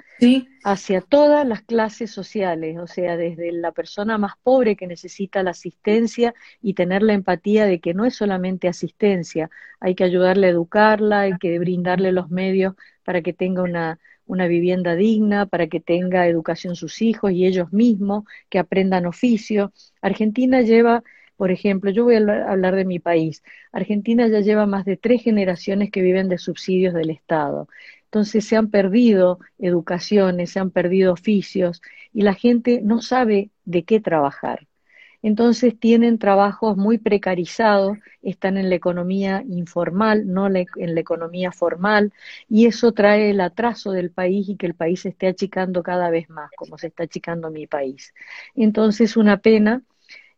[0.64, 5.50] hacia todas las clases sociales, o sea, desde la persona más pobre que necesita la
[5.50, 10.50] asistencia y tener la empatía de que no es solamente asistencia, hay que ayudarle a
[10.50, 15.80] educarla, hay que brindarle los medios para que tenga una, una vivienda digna, para que
[15.80, 19.72] tenga educación sus hijos y ellos mismos, que aprendan oficio.
[20.00, 21.02] Argentina lleva
[21.40, 23.42] por ejemplo, yo voy a hablar de mi país.
[23.72, 27.66] Argentina ya lleva más de tres generaciones que viven de subsidios del Estado.
[28.04, 31.80] Entonces se han perdido educaciones, se han perdido oficios
[32.12, 34.68] y la gente no sabe de qué trabajar.
[35.22, 42.12] Entonces tienen trabajos muy precarizados, están en la economía informal, no en la economía formal,
[42.50, 46.10] y eso trae el atraso del país y que el país se esté achicando cada
[46.10, 48.12] vez más, como se está achicando mi país.
[48.54, 49.82] Entonces, una pena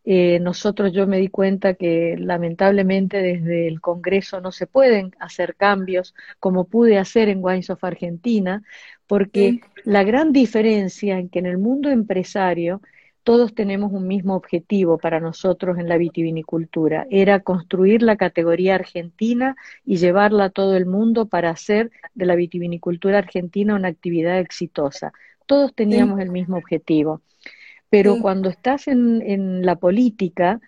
[0.05, 5.55] eh, nosotros yo me di cuenta que lamentablemente desde el Congreso no se pueden hacer
[5.55, 8.62] cambios como pude hacer en Wines of Argentina,
[9.07, 12.81] porque la gran diferencia en que en el mundo empresario
[13.23, 19.55] todos tenemos un mismo objetivo para nosotros en la vitivinicultura, era construir la categoría argentina
[19.85, 25.12] y llevarla a todo el mundo para hacer de la vitivinicultura argentina una actividad exitosa.
[25.47, 27.21] Todos teníamos el mismo objetivo.
[27.93, 30.63] Pero cuando estás en, la política,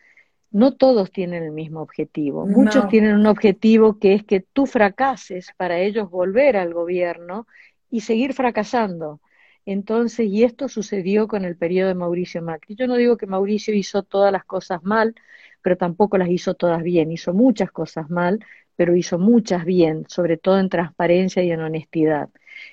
[0.51, 2.47] no todos tienen el mismo objetivo.
[2.47, 7.47] Muchos tienen un objetivo que es que tú fracases para ellos volver al gobierno
[7.91, 9.23] y seguir fracasando.
[9.65, 12.75] Entonces, y esto sucedió con el periodo de Mauricio Macri.
[12.75, 15.15] Yo no digo que Mauricio hizo todas las cosas mal,
[15.63, 17.11] pero tampoco las hizo todas bien.
[17.11, 18.45] Hizo muchas cosas mal,
[18.77, 22.29] pero hizo muchas bien, sobre todo en transparencia y en honestidad.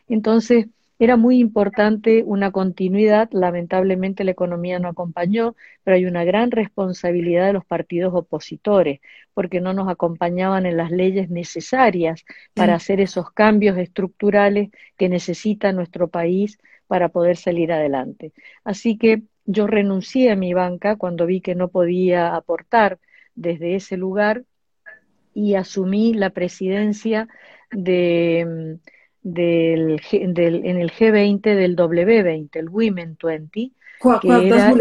[0.09, 0.67] Entonces,
[1.03, 7.47] era muy importante una continuidad, lamentablemente la economía no acompañó, pero hay una gran responsabilidad
[7.47, 8.99] de los partidos opositores,
[9.33, 15.71] porque no nos acompañaban en las leyes necesarias para hacer esos cambios estructurales que necesita
[15.71, 18.31] nuestro país para poder salir adelante.
[18.63, 22.99] Así que yo renuncié a mi banca cuando vi que no podía aportar
[23.33, 24.43] desde ese lugar
[25.33, 27.27] y asumí la presidencia
[27.71, 28.77] de
[29.23, 33.71] del, del, en el G20 del W20, el Women 20,
[34.21, 34.73] que era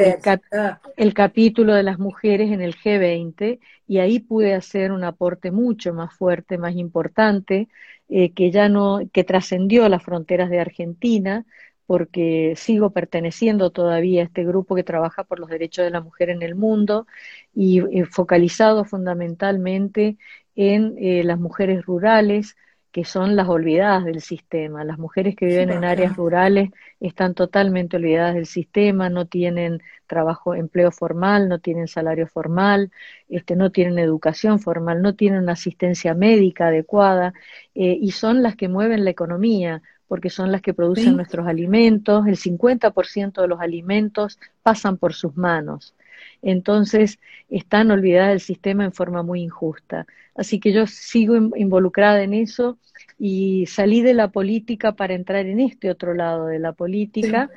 [0.53, 0.81] ah.
[0.97, 5.93] el, capítulo de las mujeres en el G20, y ahí pude hacer un aporte mucho
[5.93, 7.69] más fuerte, más importante,
[8.09, 11.45] eh, que ya no, que trascendió las fronteras de Argentina,
[11.87, 16.31] porque sigo perteneciendo todavía a este grupo que trabaja por los derechos de la mujer
[16.31, 17.07] en el mundo
[17.53, 20.17] y eh, focalizado fundamentalmente
[20.55, 22.57] en eh, las mujeres rurales,
[22.93, 24.85] que son las olvidadas del sistema.
[24.85, 30.55] Las mujeres que viven en áreas rurales están totalmente olvidadas del sistema, no tienen trabajo,
[30.55, 32.91] empleo formal, no tienen salario formal,
[33.29, 37.33] este, no tienen educación formal, no tienen asistencia médica adecuada
[37.75, 42.27] eh, y son las que mueven la economía porque son las que producen nuestros alimentos,
[42.27, 45.95] el 50% de los alimentos pasan por sus manos.
[46.43, 50.09] Entonces, están olvidadas del sistema en forma muy injusta.
[50.35, 52.77] Así que yo sigo involucrada en eso
[53.21, 57.49] y salí de la política para entrar en este otro lado de la política,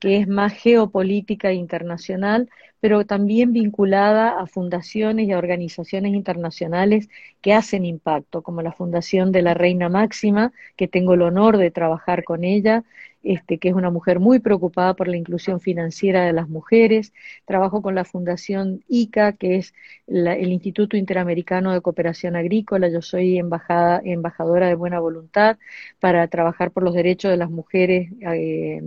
[0.00, 2.48] que es más geopolítica internacional,
[2.80, 7.08] pero también vinculada a fundaciones y a organizaciones internacionales
[7.42, 11.70] que hacen impacto, como la Fundación de la Reina Máxima, que tengo el honor de
[11.70, 12.84] trabajar con ella,
[13.22, 17.12] este, que es una mujer muy preocupada por la inclusión financiera de las mujeres.
[17.44, 19.74] Trabajo con la Fundación ICA, que es
[20.06, 22.88] el Instituto Interamericano de Cooperación Agrícola.
[22.88, 25.58] Yo soy embajada, embajadora de buena voluntad
[26.00, 28.10] para trabajar por los derechos de las mujeres.
[28.22, 28.80] Eh,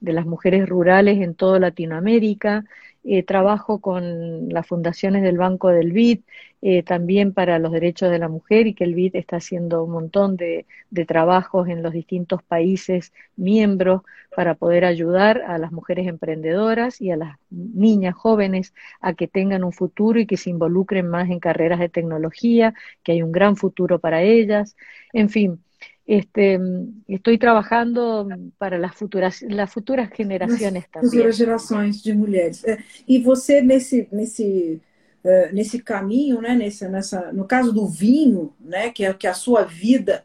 [0.00, 2.64] de las mujeres rurales en toda Latinoamérica.
[3.02, 6.20] Eh, trabajo con las fundaciones del Banco del BID,
[6.60, 9.92] eh, también para los derechos de la mujer y que el BID está haciendo un
[9.92, 14.02] montón de, de, trabajos en los distintos países miembros
[14.36, 19.64] para poder ayudar a las mujeres emprendedoras y a las niñas jóvenes a que tengan
[19.64, 23.56] un futuro y que se involucren más en carreras de tecnología, que hay un gran
[23.56, 24.76] futuro para ellas.
[25.14, 25.64] En fin,
[26.10, 26.58] este,
[27.06, 31.08] estoy trabajando para las futuras, las futuras gerações também.
[31.08, 32.64] Futuras gerações de mulheres.
[33.06, 34.80] E você, nesse, nesse,
[35.22, 39.34] uh, nesse caminho, né, nesse, nessa, no caso do vinho, né, que, é, que a
[39.34, 40.24] sua vida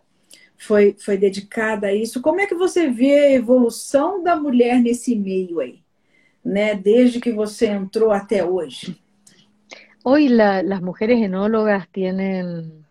[0.57, 5.15] foi, foi dedicada a isso, como é que você vê a evolução da mulher nesse
[5.15, 5.81] meio aí?
[6.43, 8.99] Né, desde que você entrou até hoje?
[10.03, 12.84] Hoy la, las mujeres enólogas tienen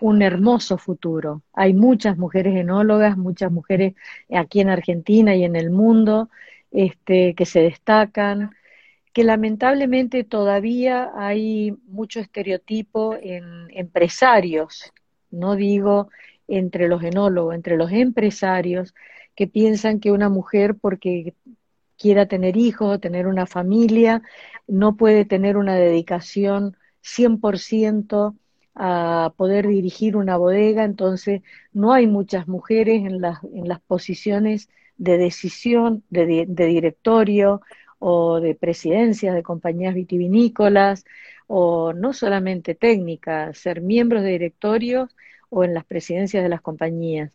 [0.00, 1.42] un hermoso futuro.
[1.52, 3.94] Hay muchas mujeres enólogas, muchas mujeres
[4.32, 6.30] aquí en Argentina y en el mundo
[6.70, 8.50] este, que se destacan,
[9.12, 14.92] que lamentablemente todavía hay mucho estereotipo en empresarios,
[15.30, 16.10] no digo
[16.46, 18.94] entre los enólogos, entre los empresarios
[19.34, 21.34] que piensan que una mujer porque
[21.98, 24.22] quiera tener hijos, tener una familia,
[24.66, 28.36] no puede tener una dedicación 100%
[28.78, 34.68] a poder dirigir una bodega, entonces no hay muchas mujeres en las, en las posiciones
[34.96, 37.60] de decisión, de, de directorio
[37.98, 41.04] o de presidencias de compañías vitivinícolas,
[41.48, 45.10] o no solamente técnicas, ser miembros de directorios
[45.50, 47.32] o en las presidencias de las compañías.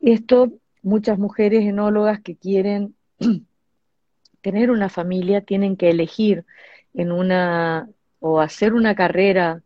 [0.00, 0.52] Esto,
[0.82, 2.94] muchas mujeres enólogas que quieren
[4.40, 6.44] tener una familia tienen que elegir
[6.94, 7.88] en una
[8.20, 9.62] o hacer una carrera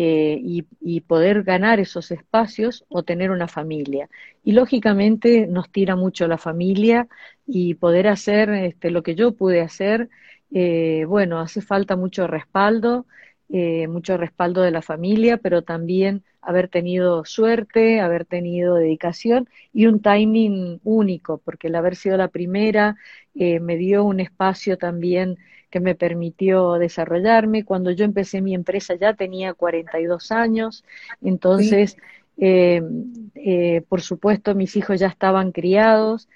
[0.00, 4.08] eh, y, y, poder ganar esos espacios o tener una familia.
[4.44, 7.08] Y lógicamente nos tira mucho la familia
[7.48, 10.08] y poder hacer este, lo que yo pude hacer,
[10.52, 13.06] eh, bueno, hace falta mucho respaldo,
[13.48, 19.86] eh, mucho respaldo de la familia, pero también haber tenido suerte, haber tenido dedicación y
[19.86, 22.94] un timing único, porque el haber sido la primera
[23.34, 25.38] me dio un espacio también
[25.70, 27.64] que me permitió desarrollarme.
[27.64, 30.84] Cuando yo empecé mi empresa ya tenía 42 años,
[31.22, 31.96] entonces,
[32.38, 32.82] eh,
[33.34, 36.28] eh, por supuesto, mis hijos ya estaban criados.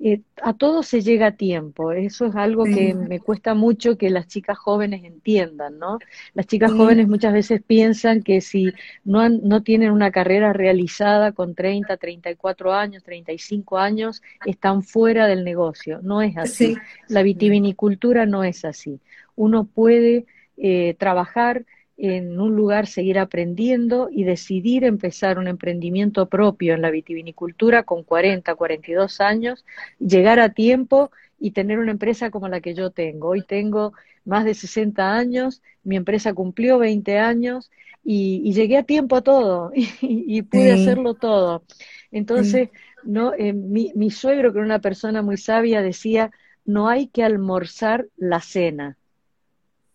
[0.00, 2.74] Eh, a todo se llega a tiempo, eso es algo sí.
[2.74, 5.98] que me cuesta mucho que las chicas jóvenes entiendan, ¿no?
[6.34, 6.76] Las chicas sí.
[6.76, 8.72] jóvenes muchas veces piensan que si
[9.02, 15.26] no, han, no tienen una carrera realizada con 30, 34 años, 35 años, están fuera
[15.26, 16.74] del negocio, no es así.
[16.74, 16.78] Sí.
[17.08, 19.00] La vitivinicultura no es así.
[19.34, 20.26] Uno puede
[20.56, 21.66] eh, trabajar
[21.98, 28.04] en un lugar seguir aprendiendo y decidir empezar un emprendimiento propio en la vitivinicultura con
[28.04, 29.66] 40, 42 años,
[29.98, 33.30] llegar a tiempo y tener una empresa como la que yo tengo.
[33.30, 33.94] Hoy tengo
[34.24, 37.68] más de 60 años, mi empresa cumplió 20 años
[38.04, 40.82] y, y llegué a tiempo a todo y, y pude sí.
[40.82, 41.64] hacerlo todo.
[42.12, 42.78] Entonces, sí.
[43.02, 46.30] no, eh, mi, mi suegro, que era una persona muy sabia, decía,
[46.64, 48.96] no hay que almorzar la cena.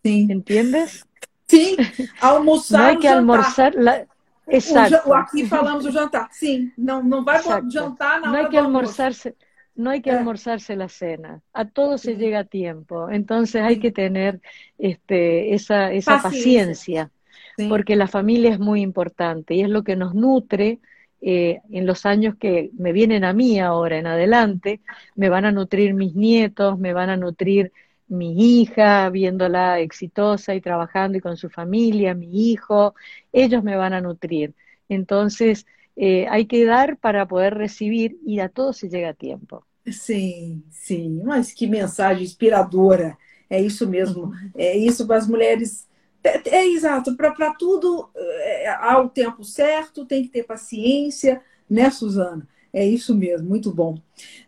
[0.02, 0.26] Sí.
[0.28, 1.06] ¿Entiendes?
[1.46, 1.76] Sim,
[2.20, 4.04] almoçar não é que almoçar la...
[4.46, 5.08] Exato.
[5.08, 6.28] O, aqui falamos o jantar.
[6.30, 7.70] Sim, não, não vai Exacto.
[7.70, 9.34] jantar na hora hay que almorzarse,
[9.74, 13.90] No hay que almorzarse la cena, a todo se llega a tiempo, entonces hay que
[13.90, 14.40] tener
[14.78, 17.10] este, esa, esa paciencia, paciencia
[17.56, 17.68] sí.
[17.68, 20.78] porque la familia es muy importante y es lo que nos nutre
[21.20, 24.80] eh, en los años que me vienen a mí ahora en adelante,
[25.14, 27.72] me van a nutrir mis nietos, me van a nutrir
[28.08, 32.94] mi hija, viéndola exitosa y trabajando y con su familia, mi hijo,
[33.32, 34.54] ellos me van a nutrir.
[34.88, 39.64] Entonces, eh, hay que dar para poder recibir e a todo se llega a tempo.
[39.90, 41.22] Sim, sim.
[41.24, 43.16] Mas que mensagem inspiradora.
[43.50, 44.32] É isso mesmo.
[44.56, 45.86] É isso para as mulheres.
[46.22, 47.14] É, é exato.
[47.16, 52.48] Para tudo é, há o tempo certo, tem que ter paciência, né, Suzana?
[52.72, 53.96] É isso mesmo, muito bom.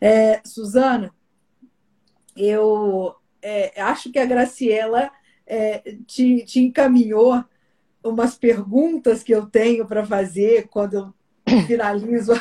[0.00, 1.14] É, Suzana,
[2.36, 3.14] eu
[3.46, 5.08] é, acho que a Graciela
[5.46, 7.44] é, te, te, encaminhou
[8.02, 11.14] umas perguntas que eu tenho para fazer quando eu
[11.64, 12.32] finalizo.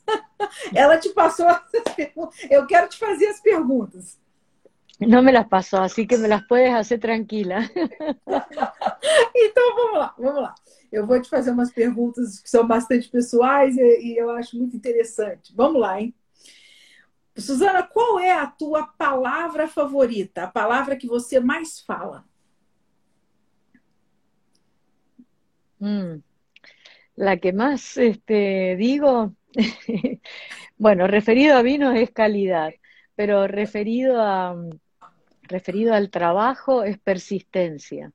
[0.74, 2.36] Ela te passou essas perguntas.
[2.50, 4.18] Eu quero te fazer as perguntas.
[4.98, 7.58] Não me las passou, assim que me las puedes fazer tranquila.
[9.34, 10.54] então vamos lá, vamos lá.
[10.90, 14.76] Eu vou te fazer umas perguntas que são bastante pessoais e, e eu acho muito
[14.76, 15.52] interessante.
[15.54, 16.12] Vamos lá, hein?
[17.36, 20.44] Suzana, qual é a tua palavra favorita?
[20.44, 22.24] A palavra que você mais fala?
[25.80, 26.22] Mm.
[27.16, 29.34] La que más este, digo,
[30.78, 32.72] bueno, referido a vinos es calidad.
[33.14, 34.56] pero referido a
[35.42, 38.12] referido al trabajo es persistência.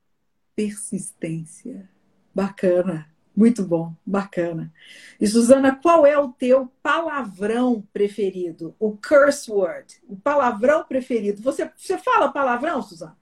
[0.54, 1.88] Persistência.
[2.34, 3.09] Bacana.
[3.40, 4.70] Muito bom, bacana.
[5.18, 8.76] E Suzana, qual é o teu palavrão preferido?
[8.78, 11.40] O curse word, o palavrão preferido.
[11.40, 13.16] Você, você fala palavrão, Suzana?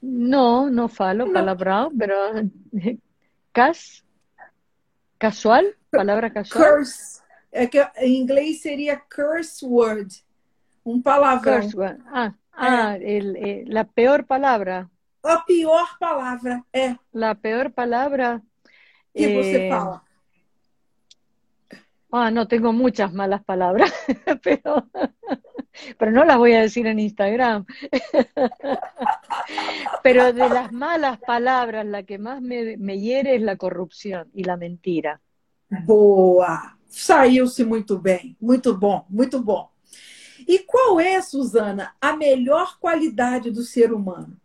[0.00, 2.48] Não, não falo palavrão, mas
[3.52, 4.02] cas,
[5.18, 6.76] casual, palavra casual.
[6.76, 7.22] Curse.
[7.52, 10.24] É que em inglês seria curse word.
[10.82, 11.60] Um palavrão.
[11.60, 12.02] Curse word.
[12.06, 14.90] Ah, ah el, el, la peor palavra.
[15.24, 16.96] A pior palavra é.
[17.12, 18.42] La peor palavra.
[19.16, 20.02] Que eh, você fala.
[22.12, 23.90] Ah, no, tengo muchas malas palabras,
[24.44, 24.86] pero,
[25.98, 27.64] pero no las voy a decir en Instagram.
[30.02, 34.44] Pero de las malas palabras, la que más me, me hiere es la corrupción y
[34.44, 35.20] la mentira.
[35.68, 36.78] Boa!
[36.86, 39.68] Saiu-se muito bem, muito bom, muito bom.
[40.46, 44.40] E qual é, Suzana, a melhor qualidade do ser humano?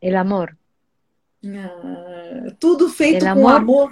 [0.00, 0.56] El amor.
[1.44, 3.90] Ah, tudo feito el com amor.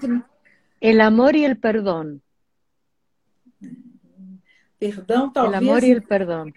[0.81, 2.23] El amor y el perdón.
[4.79, 6.55] Perdón, tal El amor y el perdón.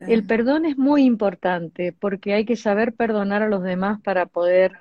[0.00, 0.06] Ah.
[0.08, 4.72] El perdón es muy importante porque hay que saber perdonar a los demás para poder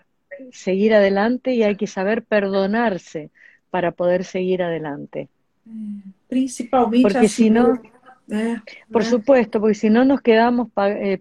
[0.51, 3.29] seguir adelante y hay que saber perdonarse
[3.69, 5.29] para poder seguir adelante.
[6.27, 7.81] Principalmente porque si no,
[8.29, 8.59] eh,
[8.91, 9.05] por eh.
[9.05, 11.19] supuesto, porque si no nos quedamos eh,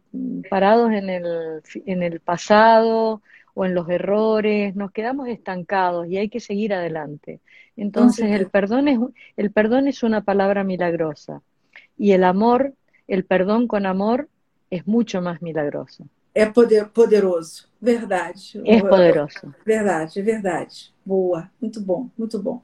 [0.49, 3.23] parados en el, en el pasado
[3.55, 7.41] o en los errores, nos quedamos estancados y hay que seguir adelante.
[7.77, 8.99] Entonces el perdón es
[9.37, 11.43] el perdón es una palabra milagrosa
[11.99, 12.75] y el amor,
[13.09, 14.29] el perdón con amor
[14.71, 16.07] es mucho más milagroso.
[16.35, 18.63] É poder, poderoso, verdade.
[18.65, 19.55] É poderoso.
[19.67, 20.95] Verdade, verdade.
[21.05, 22.63] Boa, muito bom, muito bom.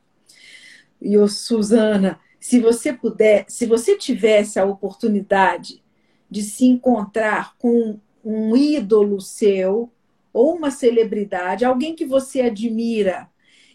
[1.01, 5.83] E o Suzana, se você puder, se você tivesse a oportunidade
[6.31, 9.91] de se encontrar com um ídolo seu
[10.33, 13.29] ou uma celebridade, alguém que você admira,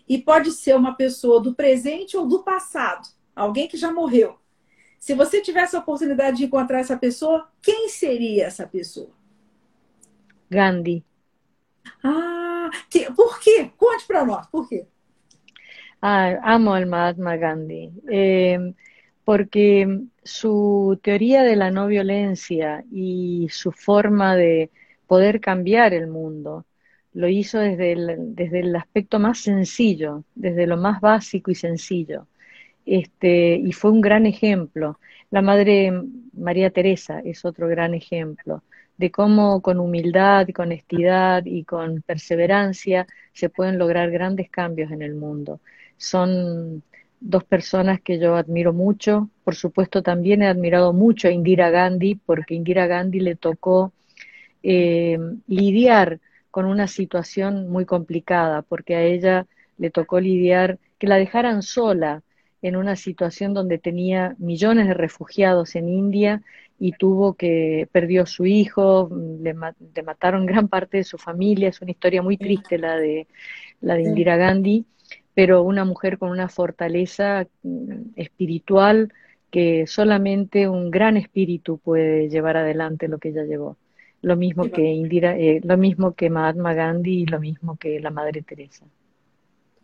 [0.08, 4.38] e pode ser uma pessoa do presente ou do passado, alguém que já morreu.
[5.00, 9.12] Se você tivesse a oportunidade de encontrar essa pessoa, quem seria essa pessoa?
[10.50, 11.04] Gandhi.
[12.02, 13.70] Ah, que, por quê?
[13.76, 14.86] Conte para nós, por quê?
[16.06, 18.74] Ah, amo al Mahatma Gandhi, eh,
[19.24, 19.88] porque
[20.24, 24.70] su teoría de la no violencia y su forma de
[25.08, 26.66] poder cambiar el mundo
[27.14, 32.28] lo hizo desde el, desde el aspecto más sencillo, desde lo más básico y sencillo.
[32.86, 35.00] Este, y fue un gran ejemplo.
[35.32, 35.92] La madre
[36.34, 38.64] María Teresa es otro gran ejemplo
[38.98, 45.02] de cómo con humildad, con honestidad y con perseverancia se pueden lograr grandes cambios en
[45.02, 45.62] el mundo.
[46.04, 46.84] Son
[47.22, 49.30] dos personas que yo admiro mucho.
[49.46, 53.94] Por supuesto, también he admirado mucho a Indira Gandhi, porque Indira Gandhi le tocó
[54.62, 56.20] eh, lidiar
[56.52, 59.48] con una situación muy complicada, porque a ella
[59.78, 62.22] le tocó lidiar, que la dejaran sola
[62.62, 66.42] en una situación donde tenía millones de refugiados en India
[66.80, 69.10] y tuvo que, perdió a su hijo,
[69.42, 69.56] le,
[69.96, 73.28] le, mataron gran parte de su familia, es una historia muy triste la de,
[73.80, 74.86] la de Indira Gandhi,
[75.34, 79.12] pero una mujer con una fortaleza mm, espiritual
[79.52, 83.78] que solamente un gran espíritu puede llevar adelante lo que ella llevó.
[84.22, 88.10] Lo mismo que Indira, eh, lo mismo que Mahatma Gandhi y lo mismo que la
[88.10, 88.86] Madre Teresa.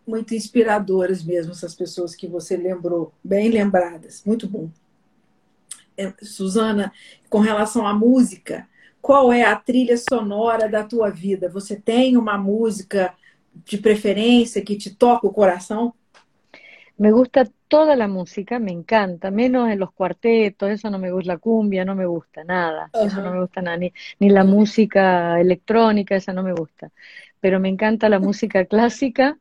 [0.08, 4.24] Muito inspiradoras mesmo essas pessoas que você lembrou, bem lembradas.
[4.26, 4.70] Muito bom.
[5.96, 6.92] É, Suzana,
[7.30, 8.68] com relação à música,
[9.02, 11.50] qual é a trilha sonora da tua vida?
[11.50, 13.14] Você tem uma música
[13.66, 15.94] de preferência que te toca o coração?
[16.98, 21.34] Me gusta toda la música, me encanta, menos en los cuartetos, eso no me gusta,
[21.34, 23.08] la cumbia no me gusta, nada, uh -huh.
[23.08, 26.92] eso no me gusta nada, ni, ni, la música electrónica, esa no me gusta,
[27.40, 29.38] pero me encanta la música clásica,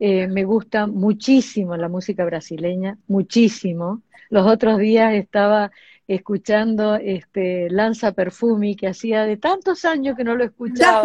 [0.00, 4.02] eh, me gusta muchísimo la música brasileña, muchísimo.
[4.30, 5.72] Los otros días estaba
[6.06, 11.02] escuchando este Lanza Perfumi que hacía de tantos años que no lo escuchaba.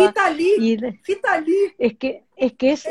[0.60, 0.78] y
[1.78, 2.86] Es que es que es,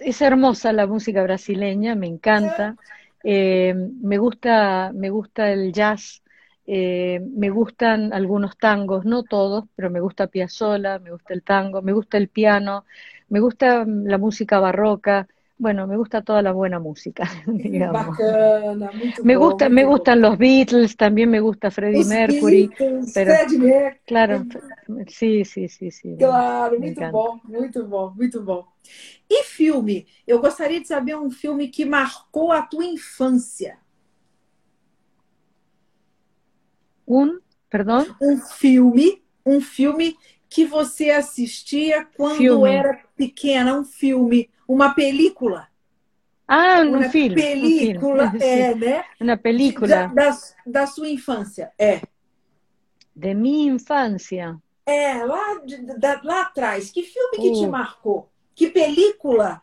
[0.00, 2.76] es, hermosa la música brasileña, me encanta.
[3.24, 6.22] Eh, me gusta me gusta el jazz,
[6.66, 11.82] eh, me gustan algunos tangos, no todos, pero me gusta Piazzolla, me gusta el tango,
[11.82, 12.84] me gusta el piano,
[13.28, 15.28] me gusta la música barroca
[15.58, 18.16] bueno, me gusta toda la buena música, digamos.
[18.16, 18.92] Bacana,
[19.24, 22.68] me bom, gusta, me gustan los Beatles, también me gusta Freddie Mercury.
[22.68, 24.00] Beatles, pero, Freddie Mercury.
[24.06, 24.46] Claro,
[25.08, 26.16] sí, sí, sí, sí.
[26.16, 28.66] Claro, muito bom, muito bom, muito bom.
[29.28, 30.06] E filme?
[30.26, 33.78] Eu gostaria de saber um filme que marcou a tua infância.
[37.06, 38.06] Um, perdão?
[38.20, 40.16] Um filme, um filme
[40.48, 42.70] que você assistia quando filme.
[42.70, 45.68] era pequena, um filme, uma película.
[46.46, 47.34] Ah, um uma filme.
[47.34, 48.44] Película, um filme.
[48.44, 49.04] é, né?
[49.20, 49.88] Uma película.
[49.88, 52.00] Da, da, da, sua infância, é.
[53.14, 54.56] De minha infância.
[54.86, 56.90] É, lá, de, da, lá atrás.
[56.90, 58.30] Que filme que te marcou?
[58.54, 59.60] Que película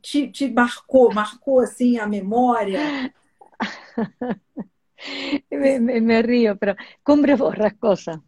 [0.00, 1.12] te, te marcou?
[1.12, 3.12] Marcou, assim, a memória?
[5.50, 8.18] me, me, me, río, pero Cumbres Borrascosas.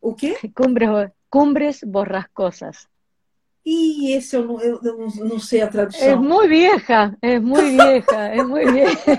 [0.00, 0.36] O quê?
[0.54, 2.91] Cumbres, cumbres Borrascosas.
[3.64, 6.08] Y ese eu, eu, eu não sei a tradução.
[6.08, 9.18] Es muy vieja, es muy vieja, es muy vieja.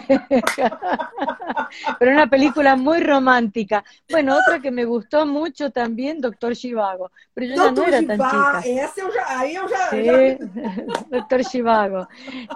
[1.98, 3.86] Pero una película muy romántica.
[4.10, 7.10] Bueno, otra que me gustó mucho también, Doctor Chivago.
[7.34, 8.84] Pero yo Doctor ya no era tan chica.
[8.84, 10.14] Essa eu já, aí eu já, Sí, já...
[11.10, 12.08] Doctor Chivago.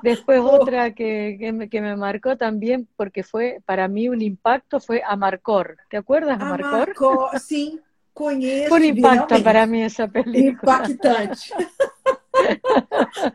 [0.03, 0.51] Después Oh.
[0.51, 5.01] otra que, que, me, que me marcó también, porque fue para mí un impacto, fue
[5.05, 5.77] Amarcor.
[5.89, 6.71] ¿Te acuerdas, Amarcor?
[6.71, 7.79] Marcó, sim,
[8.17, 8.73] conheço.
[8.73, 10.49] Un impacto para mí esa película.
[10.49, 11.53] Impactante.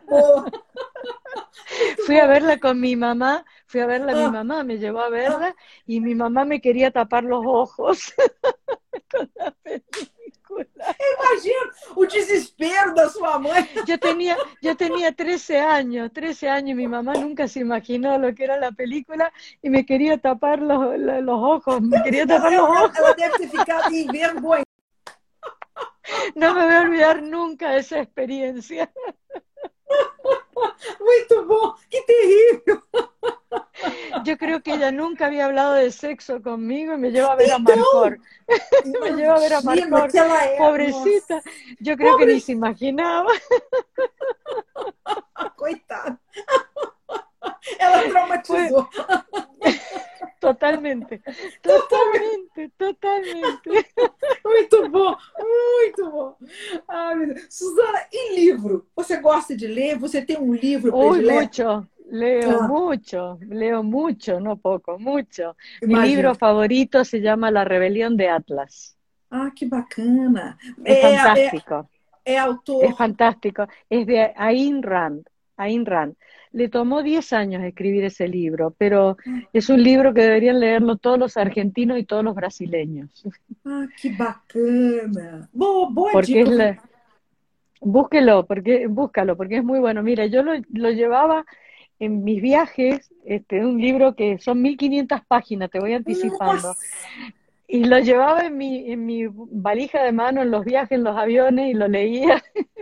[0.09, 0.51] Boa.
[2.07, 4.17] Fui a verla con mi mamá, fui a verla, Ah.
[4.27, 5.55] mi mamá me llevó a verla
[5.87, 8.13] y mi mamá me quería tapar los ojos
[9.11, 10.67] con la película.
[11.17, 11.63] Imagina
[11.97, 13.67] o desespero da sua mãe.
[13.87, 18.35] Yo tenía, yo tenía 13 años, 13 años y mi mamá nunca se imaginó lo
[18.35, 22.69] que era la película y me quería tapar los, los, ojos, me quería tapar los
[22.69, 22.91] ojos.
[22.99, 24.72] ela deve ter ficado envergonhada.
[26.35, 28.91] No me voy a olvidar nunca esa experiencia.
[31.01, 31.75] Muito bom.
[31.89, 32.83] Que terrível.
[34.25, 37.53] Yo creo que ella nunca había hablado de sexo conmigo y me lleva a ver
[37.53, 38.19] a Marcor.
[39.01, 40.11] Me lleva a ver a Marcor.
[40.15, 40.57] é.
[40.59, 41.43] Pobrecita,
[41.81, 43.33] yo creo que ni se imaginaba.
[45.57, 46.19] Coitada.
[47.79, 48.89] Ela traumatizou.
[50.43, 51.23] Totalmente,
[51.63, 53.71] totalmente, totalmente.
[54.45, 56.37] Muito bom, muito bom.
[56.41, 57.47] Deus.
[57.49, 58.87] Suzana, e livro?
[58.97, 59.97] Você gosta de ler?
[59.99, 61.63] Você tem um livro predileto?
[61.63, 62.69] mucho, leo Ah.
[62.69, 65.55] mucho, leo mucho, no poco, mucho.
[65.83, 68.97] Mi libro favorito se llama La Rebelión de Atlas.
[69.31, 70.59] Ah, que bacana.
[70.85, 71.89] Es É, é, fantástico,
[72.25, 72.85] é autor.
[72.85, 73.67] es fantástico.
[73.89, 75.23] Es de Ayn Rand,
[75.57, 76.17] Ayn Rand.
[76.53, 79.17] Le tomó 10 años escribir ese libro, pero
[79.53, 83.09] es un libro que deberían leerlo todos los argentinos y todos los brasileños.
[83.65, 85.49] Ah, que bacana.
[85.53, 86.41] Boa Porque dica.
[86.41, 86.83] es la-
[87.85, 90.03] Búsquelo, porque, búscalo, porque es muy bueno.
[90.05, 91.45] Mira, yo lo, lo llevaba
[91.99, 96.75] en mis viajes, este, un libro que son 1500 páginas, te voy anticipando.
[97.73, 101.17] Y lo llevaba en mi, en mi valija de mano en los viajes, en los
[101.17, 102.43] aviones, y lo leía.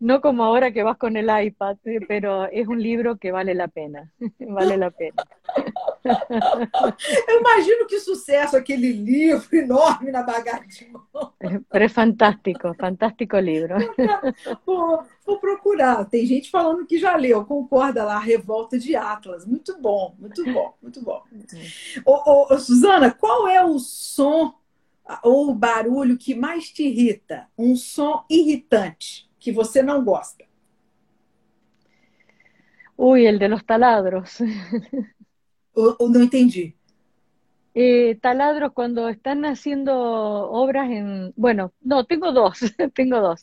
[0.00, 3.54] No como ahora que vas con el iPad, eh, pero es un libro que vale
[3.54, 4.10] la pena.
[4.40, 5.22] Vale la pena.
[7.28, 11.34] eu imagino que sucesso aquele livro enorme na bagagem de mão.
[11.74, 13.76] Es fantástico, fantástico libro.
[14.64, 16.06] Vou, vou procurar.
[16.06, 19.44] Tem gente falando que já leu, concorda lá, Revolta de Atlas.
[19.44, 21.22] Muito bom, muito bom, muito bom.
[22.06, 24.54] Ô, ô, ô, Suzana, qual é o som
[25.22, 27.46] ou o barulho que mais te irrita?
[27.58, 30.46] Um som irritante que você não gosta?
[32.96, 34.38] Uy, el de los taladros.
[35.74, 36.74] Ou não entendi.
[37.80, 39.94] Eh, taladros cuando están haciendo
[40.50, 42.58] obras en, bueno, no, tengo dos,
[42.92, 43.40] tengo dos.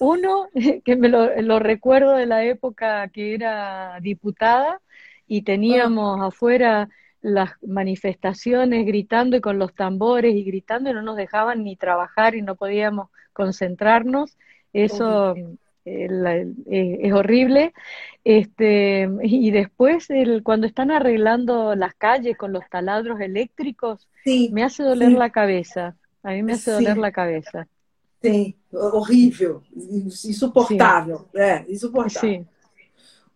[0.00, 0.48] Uno,
[0.84, 4.80] que me lo, lo recuerdo de la época que era diputada
[5.28, 6.88] y teníamos afuera
[7.20, 12.34] las manifestaciones gritando y con los tambores y gritando y no nos dejaban ni trabajar
[12.34, 14.36] y no podíamos concentrarnos.
[14.72, 15.36] Eso
[16.10, 17.72] la- eh, es horrible.
[18.24, 24.64] Este, y después, el, cuando están arreglando las calles con los taladros eléctricos, Sim, me
[24.64, 25.14] hace doler Sí.
[25.16, 25.96] la cabeza.
[26.22, 26.84] A mí me hace Sí.
[26.84, 27.68] doler la cabeza.
[28.22, 28.54] sim.
[28.72, 29.60] Horrível.
[30.24, 31.28] Insuportável.
[31.34, 32.40] É, insuportável.
[32.42, 32.46] Sí.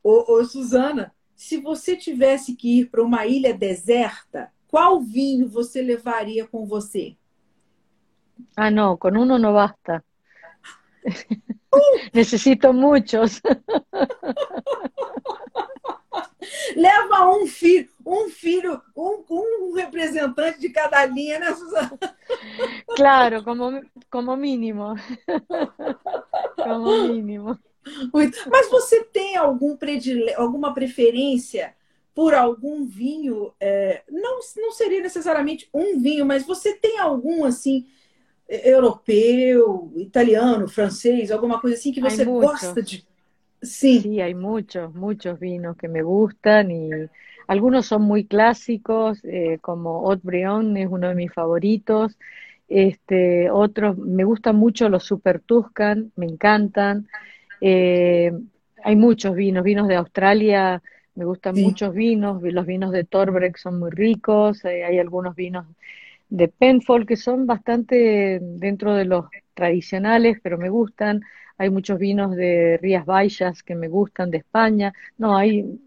[0.03, 5.81] Ô, ô, Suzana, se você tivesse que ir para uma ilha deserta, qual vinho você
[5.83, 7.17] levaria com você?
[8.57, 10.03] Ah, no, con uno no basta.
[12.13, 13.41] Necesito muchos.
[16.75, 21.99] Leva um filho, um filho, um, um representante de cada linha, né, Suzana?
[22.97, 24.95] Claro, como, como mínimo.
[26.57, 27.59] Como mínimo.
[28.13, 28.39] Muito.
[28.51, 30.33] Mas você tem algum predile...
[30.35, 31.75] alguma preferência
[32.15, 33.53] por algum vinho?
[33.61, 37.87] é, Não, não seria necessariamente um vinho, mas você tem algum assim
[38.51, 43.05] europeu, italiano, francês, alguma coisa assim que você gosta de?
[43.63, 44.01] Sim.
[44.01, 46.91] Sí, hay muchos, muchos vinos que me gustan y
[47.47, 52.17] algunos son muy clásicos, eh, como Haute Brion es uno de mis favoritos.
[52.69, 57.09] Este, otros, me gustan mucho los Super Tuscan, me encantan.
[57.61, 58.33] Eh,
[58.83, 60.83] hay muchos vinos, vinos de Australia,
[61.15, 65.67] me gustan muchos vinos, los vinos de Torbreck son muy ricos, eh, hay algunos vinos
[66.31, 71.21] de Penfold que son bastante dentro de los tradicionales, pero me gustan.
[71.59, 74.93] Hay muchos vinos de Rías Baixas que me gustan de España.
[75.19, 75.79] No, hay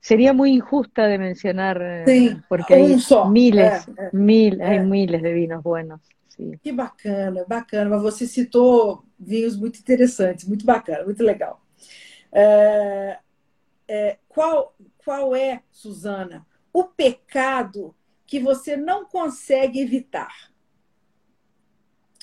[0.00, 2.96] sería muy injusta de mencionar eh, porque hay
[3.30, 6.00] miles, mil, hay miles de vinos buenos.
[6.28, 6.58] Sim.
[6.58, 7.96] Que bacana, bacana.
[7.98, 11.62] Você citou vinhos muito interessantes, muito bacana, muito legal.
[12.30, 13.18] É,
[13.88, 17.94] é, qual, qual é, Suzana, o pecado
[18.26, 20.32] que você não consegue evitar?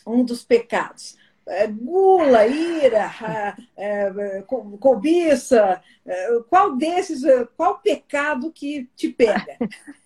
[0.05, 1.17] Um dos pecados.
[1.47, 3.11] É, gula, ira,
[3.75, 4.43] é,
[4.79, 7.23] cobiça, é, qual desses,
[7.57, 9.57] qual pecado que te pega?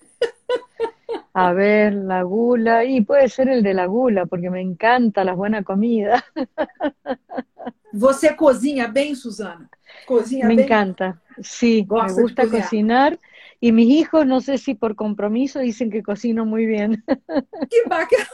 [1.34, 5.34] A ver, la gula, y puede ser el de la gula, porque me encanta la
[5.34, 6.24] buena comida.
[7.92, 9.70] ¿Você cozinha bem, Susana?
[10.06, 13.20] ¿Cozinha me encanta, sí, me gusta cocinar.
[13.66, 17.04] Y mis hijos, no sé si por compromiso, dicen que cocino muy bien.
[17.72, 18.30] ¡Qué bacana!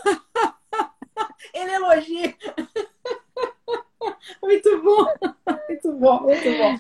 [1.54, 2.38] Ele elogia.
[4.44, 5.06] Muito bom,
[5.70, 6.78] muito bom, muito bom.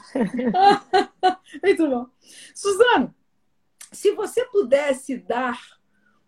[1.63, 2.09] Muito bom.
[2.53, 3.15] Suzana,
[3.89, 5.57] se você pudesse dar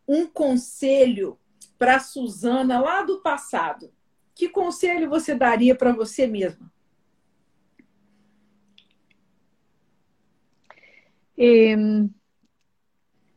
[0.07, 1.37] um conselho
[1.77, 3.91] para Suzana lá do passado,
[4.33, 6.72] que conselho você daria para você mesma?
[11.37, 11.75] Eh,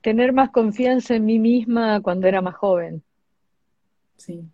[0.00, 3.02] tener más confianza en mí misma cuando era más joven.
[4.16, 4.44] Sí,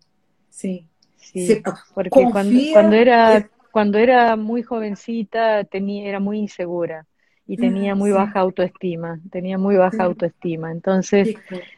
[0.49, 0.87] sí.
[1.31, 1.61] sí
[1.93, 7.07] porque cuando, cuando, era, cuando era muy jovencita tenía, era muy insegura
[7.45, 10.71] y tenía muy baja autoestima, tenía muy baja autoestima.
[10.71, 11.35] Entonces,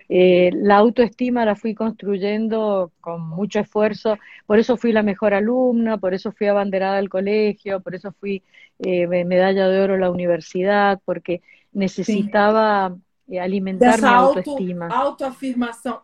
[0.09, 5.97] eh, la autoestima la fui construyendo con mucho esfuerzo, por eso fui la mejor alumna,
[5.97, 8.43] por eso fui abanderada al colegio, por eso fui
[8.79, 11.41] eh, medalla de oro a la universidad, porque
[11.71, 12.95] necesitaba
[13.27, 14.87] eh, alimentar mi autoestima.
[14.87, 15.95] autoafirmación.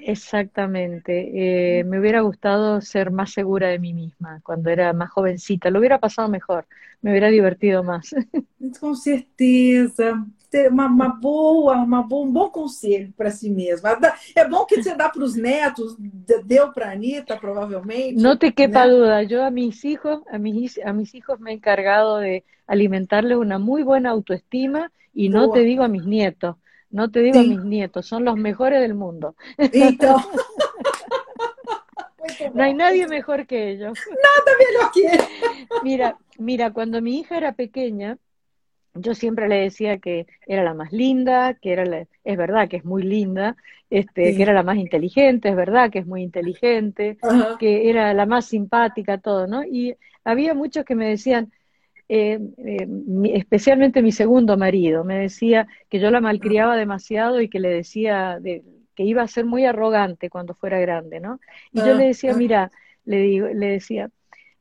[0.00, 1.82] Exactamente.
[1.84, 5.70] me hubiera gustado ser más segura de mí misma cuando era más jovencita.
[5.70, 6.66] Lo hubiera pasado mejor.
[7.02, 8.14] Me hubiera divertido más.
[8.80, 10.26] Com certeza.
[10.50, 13.98] Ter uma, uma boa, uma boa, um bom conselho para si mesma.
[14.34, 15.96] É bom que você dá para os netos,
[16.44, 18.20] deu para a Anitta, provavelmente.
[18.20, 18.92] No te quepa né?
[18.92, 23.38] duda, yo a mis hijos, a mis, a mis hijos me he encargado de alimentarles
[23.38, 26.56] una muy buena autoestima y no te digo a mis nietos,
[26.90, 29.34] no te digo a mis nietos, son los mejores del mundo.
[32.54, 33.98] no hay nadie mejor que ellos.
[34.08, 35.26] Nada mejor que ellos.
[35.82, 38.18] Mira, mira, cuando mi hija era pequeña,
[38.98, 42.76] yo siempre le decía que era la más linda, que era la, es verdad que
[42.76, 43.56] es muy linda,
[43.90, 47.18] este, que era la más inteligente, es verdad que es muy inteligente,
[47.58, 49.64] que era la más simpática, todo, ¿no?
[49.64, 51.52] Y había muchos que me decían,
[52.08, 52.88] eh, eh,
[53.34, 58.38] especialmente mi segundo marido, me decía que yo la malcriaba demasiado y que le decía
[58.40, 58.62] de,
[58.94, 61.38] que iba a ser muy arrogante cuando fuera grande, ¿no?
[61.72, 62.36] Y yo le ah, decía, ah.
[62.36, 62.70] mira,
[63.04, 64.10] le, digo, le decía,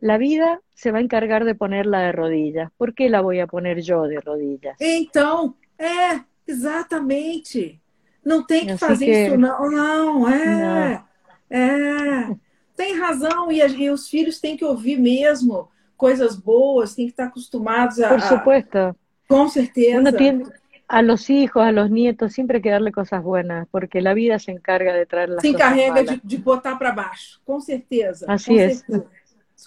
[0.05, 2.71] la vida se va a encargar de ponerla de rodillas.
[2.77, 4.77] ¿Por qué la voy a poner yo de rodillas?
[4.79, 7.81] Então, é, exatamente.
[8.23, 9.25] Não tem que Así fazer que...
[9.25, 9.71] isso, não.
[9.71, 11.03] Não, é.
[11.49, 11.57] Não.
[11.57, 12.35] É.
[12.75, 17.25] Tem razão, e, e os filhos têm que ouvir mesmo coisas boas, tem que estar
[17.25, 18.09] acostumados a.
[18.09, 18.95] Por supuesto.
[19.27, 19.97] Com certeza.
[19.97, 20.43] Uno tiene,
[20.87, 24.37] a los hijos, a los nietos, siempre hay que darle cosas buenas, porque la vida
[24.37, 28.27] se encarga de traer las se cosas encarrega de, de, botar para baixo, com certeza.
[28.29, 28.69] Assim com é.
[28.75, 29.07] Certeza,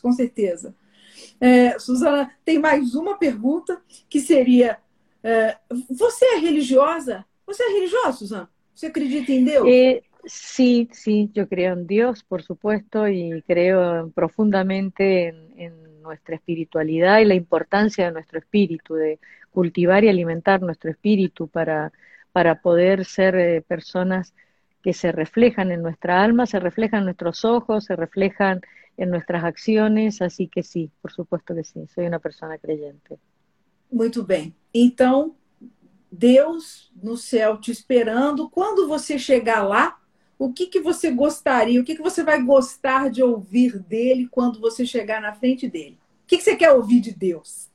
[0.03, 0.74] com certeza.
[1.41, 4.78] É, Suzana, tem mais uma pergunta que seria:
[5.22, 5.57] é,
[5.91, 7.24] você é religiosa?
[7.47, 8.51] Você é religiosa, Suzana?
[8.74, 9.66] Você acredita em Deus?
[9.68, 17.18] Eh, sí, sí, yo creo en Dios, por supuesto, y creo profundamente en, nuestra espiritualidad
[17.18, 19.18] y la importancia de nuestro espíritu, de
[19.51, 21.93] cultivar y alimentar nuestro espíritu para,
[22.32, 24.32] para poder ser eh, personas
[24.82, 28.62] que se reflejan en nuestra alma, se reflejan en nuestros ojos, se reflejan
[28.99, 33.18] en nuestras acciones, así que sí, por supuesto que sí, soy una persona creyente.
[33.90, 34.55] Muito bem.
[34.74, 35.36] Então,
[36.11, 38.51] Deus no céu te esperando.
[38.51, 39.99] Quando você chegar lá,
[40.38, 44.61] o que, que você gostaria, o que, que você vai gostar de ouvir dele quando
[44.61, 45.99] você chegar na frente dele?
[46.24, 47.70] O que, que você quer ouvir de Deus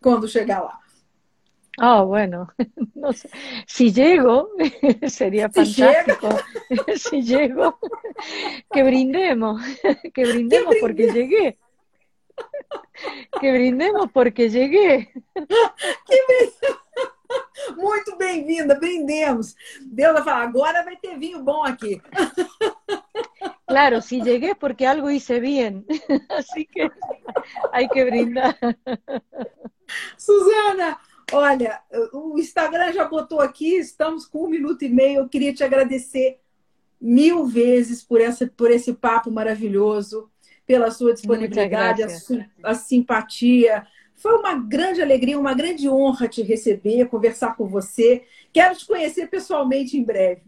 [0.00, 0.83] quando chegar lá?
[1.78, 2.52] Ah, oh, bueno,
[2.94, 3.28] no sé.
[3.66, 4.50] si llego,
[5.08, 6.28] sería si fantástico.
[6.96, 7.78] si llego,
[8.70, 9.62] que brindemos,
[10.12, 11.58] que brindemos que porque llegué.
[13.40, 15.12] Que brindemos porque llegué.
[15.34, 16.16] Que
[17.76, 19.56] muito bem-vinda, brindemos.
[19.80, 22.00] Deus vai falar, agora vai ter vinho bom aqui.
[23.66, 25.84] Claro, si llegué porque algo hice bien,
[26.28, 26.90] así que
[27.72, 28.56] hay que brindar.
[30.16, 31.00] Suzana,
[31.32, 31.80] olha,
[32.12, 35.20] o Instagram já botou aqui, estamos com um minuto e meio.
[35.20, 36.38] Eu queria te agradecer
[37.00, 40.30] mil vezes por, essa, por esse papo maravilhoso,
[40.66, 42.08] pela sua disponibilidade, a,
[42.62, 43.86] a simpatia.
[44.14, 48.24] Foi uma grande alegria, uma grande honra te receber, conversar com você.
[48.52, 50.42] Quero te conhecer pessoalmente em breve.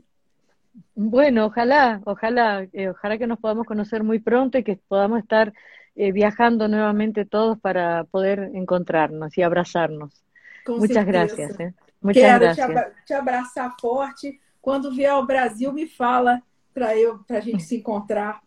[0.95, 5.53] Bueno, ojalá, ojalá, eh, ojalá que nos podamos conocer muy pronto y que podamos estar
[5.95, 10.26] eh, viajando nuevamente todos para poder encontrarnos y abrazarnos.
[10.67, 11.37] Com Muchas certeza.
[11.37, 11.61] gracias.
[11.61, 11.75] Eh.
[12.03, 12.67] Muchas Quero gracias.
[12.67, 14.41] te, abra te abraçar forte.
[14.61, 16.43] Quando vier ao Brasil, me fala
[16.75, 18.41] para eu, para a gente se encontrar.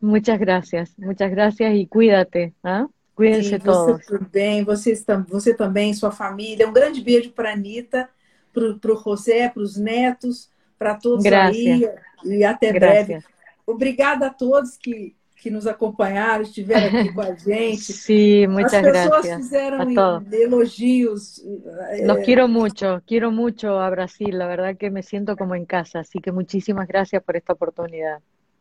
[0.00, 2.86] Muchas gracias, muchas gracias y cuídate, ¿ah?
[3.14, 4.06] Cuídense Sim, todos.
[4.06, 6.68] você também, você, você também, sua família.
[6.68, 8.08] Um grande beijo para a Anitta,
[8.52, 10.48] para o José, para os netos,
[10.78, 11.82] para todos Gracias.
[11.82, 11.90] aí.
[12.24, 13.06] E até Gracias.
[13.06, 13.24] breve.
[13.66, 17.92] Obrigada a todos que, que nos acompanharam, estiveram aqui com a gente.
[18.08, 19.36] Sí, muchas As pessoas gracias.
[19.36, 21.42] fizeram a elogios.
[22.04, 25.64] Los eh, quiero mucho, quiero mucho a Brasil, la verdad que me siento como en
[25.64, 28.20] casa, así que muchísimas gracias por esta oportunidad.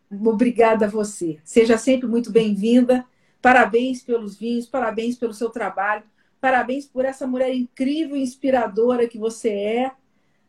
[0.09, 1.39] Obrigada a você.
[1.43, 3.05] Seja sempre muito bem-vinda.
[3.41, 6.03] Parabéns pelos vinhos, parabéns pelo seu trabalho,
[6.39, 9.91] parabéns por essa mulher incrível e inspiradora que você é.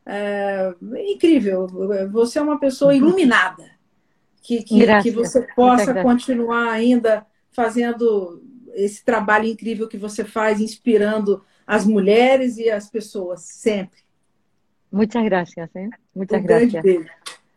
[0.07, 0.75] É,
[1.07, 1.67] incrível.
[2.11, 3.78] Você é uma pessoa iluminada.
[4.49, 8.43] Que, que, que você possa continuar ainda fazendo
[8.73, 14.01] esse trabalho incrível que você faz, inspirando as mulheres e as pessoas, sempre.
[14.91, 15.91] Muchas gracias, ¿eh?
[16.15, 16.83] Muchas um gracias.